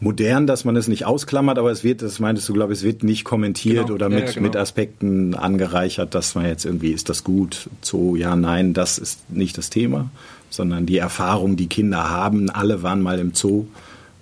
[0.01, 2.85] modern, dass man es nicht ausklammert, aber es wird, das meintest du, glaube ich, es
[2.85, 3.93] wird nicht kommentiert Genau.
[3.95, 4.43] oder Ja, mit, ja, genau.
[4.47, 9.29] mit Aspekten angereichert, dass man jetzt irgendwie, ist das gut, Zoo, ja, nein, das ist
[9.29, 10.09] nicht das Thema,
[10.49, 13.65] sondern die Erfahrung, die Kinder haben, alle waren mal im Zoo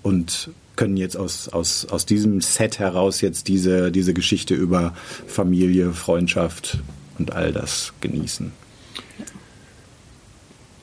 [0.03, 4.93] und können jetzt aus, aus, aus diesem Set heraus jetzt diese, diese Geschichte über
[5.27, 6.79] Familie, Freundschaft
[7.17, 8.51] und all das genießen.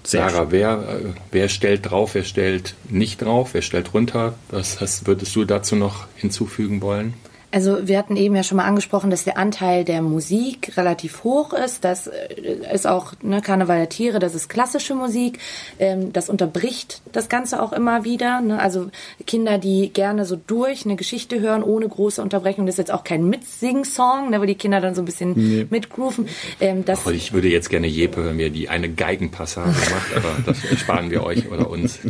[0.02, 4.34] Sehr Sarah, wer, wer stellt drauf, wer stellt nicht drauf, wer stellt runter?
[4.50, 7.14] Was hast, würdest du dazu noch hinzufügen wollen?
[7.54, 11.52] Also wir hatten eben ja schon mal angesprochen, dass der Anteil der Musik relativ hoch
[11.52, 11.84] ist.
[11.84, 15.38] Das äh, ist auch ne, Karneval der Tiere, das ist klassische Musik.
[15.78, 18.40] Ähm, das unterbricht das Ganze auch immer wieder.
[18.40, 18.58] Ne?
[18.58, 18.90] Also
[19.24, 22.66] Kinder, die gerne so durch eine Geschichte hören, ohne große Unterbrechung.
[22.66, 26.26] Das ist jetzt auch kein Mitsing-Song, ne, wo die Kinder dann so ein bisschen mitgrooven.
[26.60, 30.16] Ähm, das, Oh, ich würde jetzt gerne Jeppe hören, wie er die eine Geigenpassage macht,
[30.16, 32.00] aber das sparen wir euch oder uns.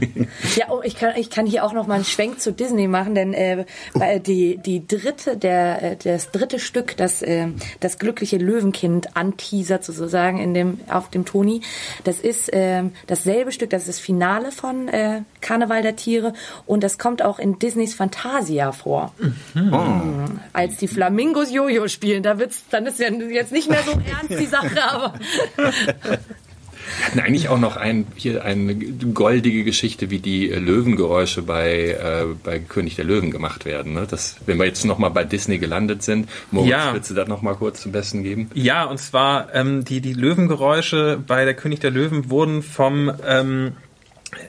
[0.56, 3.14] Ja, oh, ich kann, ich kann hier auch noch mal einen Schwenk zu Disney machen,
[3.14, 7.48] denn äh, weil die, die dritte, der, äh, das dritte Stück, das, äh,
[7.80, 11.62] das glückliche Löwenkind anteasert sozusagen in dem, auf dem Toni,
[12.04, 16.32] das ist äh, dasselbe Stück, das ist das Finale von äh, Karneval der Tiere
[16.66, 19.12] und das kommt auch in Disneys Fantasia vor.
[19.54, 20.40] Mhm.
[20.52, 24.40] Als die Flamingos Jojo spielen, da wird's, dann ist ja jetzt nicht mehr so ernst
[24.40, 25.14] die Sache, aber
[26.98, 31.90] Wir hatten eigentlich auch noch ein, hier eine goldige Geschichte, wie die äh, Löwengeräusche bei,
[31.90, 33.94] äh, bei König der Löwen gemacht werden.
[33.94, 34.06] Ne?
[34.08, 36.92] Das, wenn wir jetzt nochmal bei Disney gelandet sind, Moritz, Ja.
[36.94, 38.50] willst du das nochmal kurz zum Besten geben?
[38.54, 43.72] Ja, und zwar ähm, die, die Löwengeräusche bei der König der Löwen wurden vom ähm,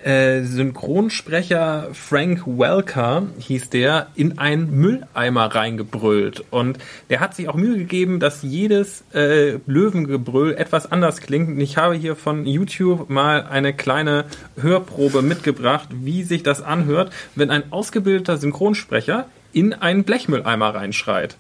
[0.04, 6.44] äh, Synchronsprecher Frank Welker, hieß der, in einen Mülleimer reingebrüllt.
[6.52, 6.78] Und
[7.10, 11.50] der hat sich auch Mühe gegeben, dass jedes äh, Löwengebrüll etwas anders klingt.
[11.50, 14.26] Und ich habe hier von YouTube mal eine kleine
[14.60, 21.38] Hörprobe mitgebracht, wie sich das anhört, wenn ein ausgebildeter Synchronsprecher in einen Blechmülleimer reinschreit.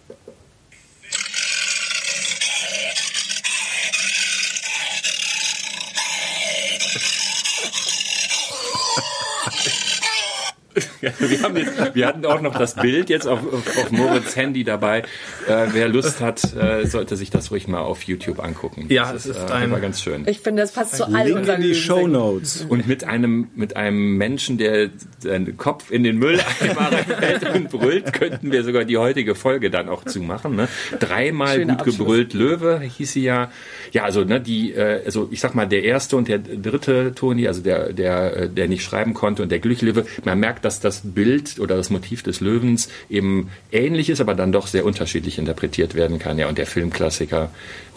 [11.30, 14.64] wir, haben jetzt, wir hatten auch noch das Bild jetzt auf, auf, auf Moritz Handy
[14.64, 15.00] dabei.
[15.48, 18.86] Äh, wer Lust hat, äh, sollte sich das ruhig mal auf YouTube angucken.
[18.90, 20.24] Ja, das es ist äh, ein- war ganz schön.
[20.28, 22.66] Ich finde, das passt zu all Link unseren in die Show Notes.
[22.68, 28.14] Und mit einem, mit einem Menschen, der seinen Kopf in den Mülleimer reinfällt und brüllt,
[28.14, 30.56] könnten wir sogar die heutige Folge dann auch zumachen.
[30.56, 30.68] Ne?
[31.00, 31.98] Dreimal Schöner gut Abschluss.
[31.98, 33.52] gebrüllt Löwe hieß sie ja.
[33.92, 37.48] Ja, also ne, die, äh, also ich sag mal, der erste und der dritte Toni,
[37.48, 40.80] also der, der, äh, der nicht schreiben konnte und der glückliche Löwe, man merkt, dass
[40.80, 45.40] das Bild oder das Motiv des Löwens eben ähnlich ist, aber dann doch sehr unterschiedlich
[45.40, 46.38] interpretiert werden kann.
[46.38, 47.50] Ja, und der Filmklassiker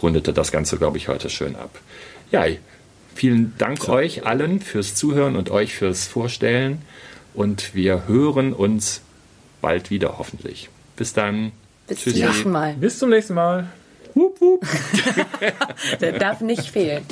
[0.02, 1.78] rundete das Ganze, glaube ich, heute schön ab.
[2.30, 2.46] Ja,
[3.18, 6.82] Vielen Dank euch allen fürs Zuhören und euch fürs Vorstellen.
[7.34, 9.00] Und wir hören uns
[9.60, 10.68] bald wieder, hoffentlich.
[10.94, 11.50] Bis dann.
[11.88, 12.74] Bis zum nächsten Mal.
[12.74, 13.66] Bis zum nächsten Mal.
[14.14, 14.64] Wup, wup.
[16.00, 17.04] Der darf nicht fehlen.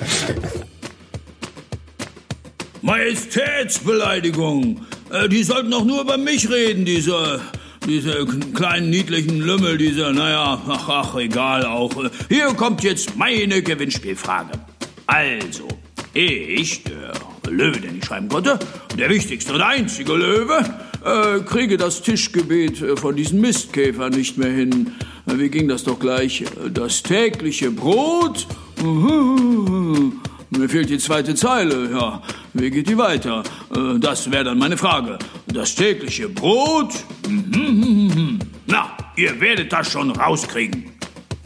[2.82, 4.86] Majestätsbeleidigung.
[5.10, 7.40] Äh, die sollten doch nur über mich reden, diese,
[7.86, 11.92] diese kleinen niedlichen Lümmel, diese, naja, ach, ach, egal auch.
[12.28, 14.52] Hier kommt jetzt meine Gewinnspielfrage.
[15.06, 15.68] Also,
[16.14, 17.12] ich, der
[17.50, 18.58] Löwe, der nicht schreiben konnte,
[18.98, 20.64] der wichtigste und einzige Löwe,
[21.04, 24.92] äh, kriege das Tischgebet äh, von diesen Mistkäfern nicht mehr hin.
[25.26, 26.44] Wie ging das doch gleich?
[26.72, 28.46] Das tägliche Brot?
[30.50, 32.22] Mir fehlt die zweite Zeile, ja.
[32.54, 33.42] Wie geht die weiter?
[33.74, 35.18] Äh, Das wäre dann meine Frage.
[35.46, 36.92] Das tägliche Brot?
[37.28, 38.38] Mhm.
[38.66, 40.84] Na, ihr werdet das schon rauskriegen.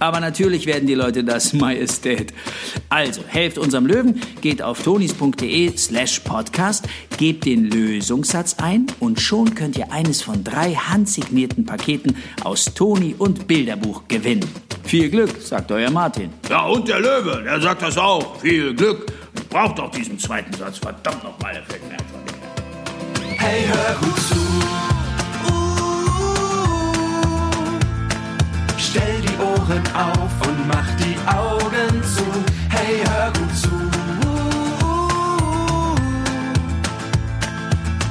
[0.01, 2.33] Aber natürlich werden die Leute das Majestät.
[2.89, 9.55] Also, helft unserem Löwen, geht auf tonis.de slash podcast, gebt den Lösungssatz ein und schon
[9.55, 14.49] könnt ihr eines von drei handsignierten Paketen aus Toni und Bilderbuch gewinnen.
[14.85, 16.31] Viel Glück, sagt euer Martin.
[16.49, 18.41] Ja, und der Löwe, der sagt das auch.
[18.41, 19.07] Viel Glück.
[19.37, 20.79] Ich brauch doch diesen zweiten Satz.
[20.79, 23.39] Verdammt nochmal, der fällt mir einfach nicht mehr.
[23.39, 24.80] Hey, hör gut zu.
[29.61, 32.25] Ohren auf und mach die Augen zu.
[32.71, 33.69] Hey, hör gut zu.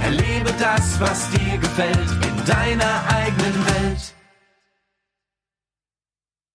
[0.03, 4.13] Erlebe das, was dir gefällt, in deiner eigenen Welt.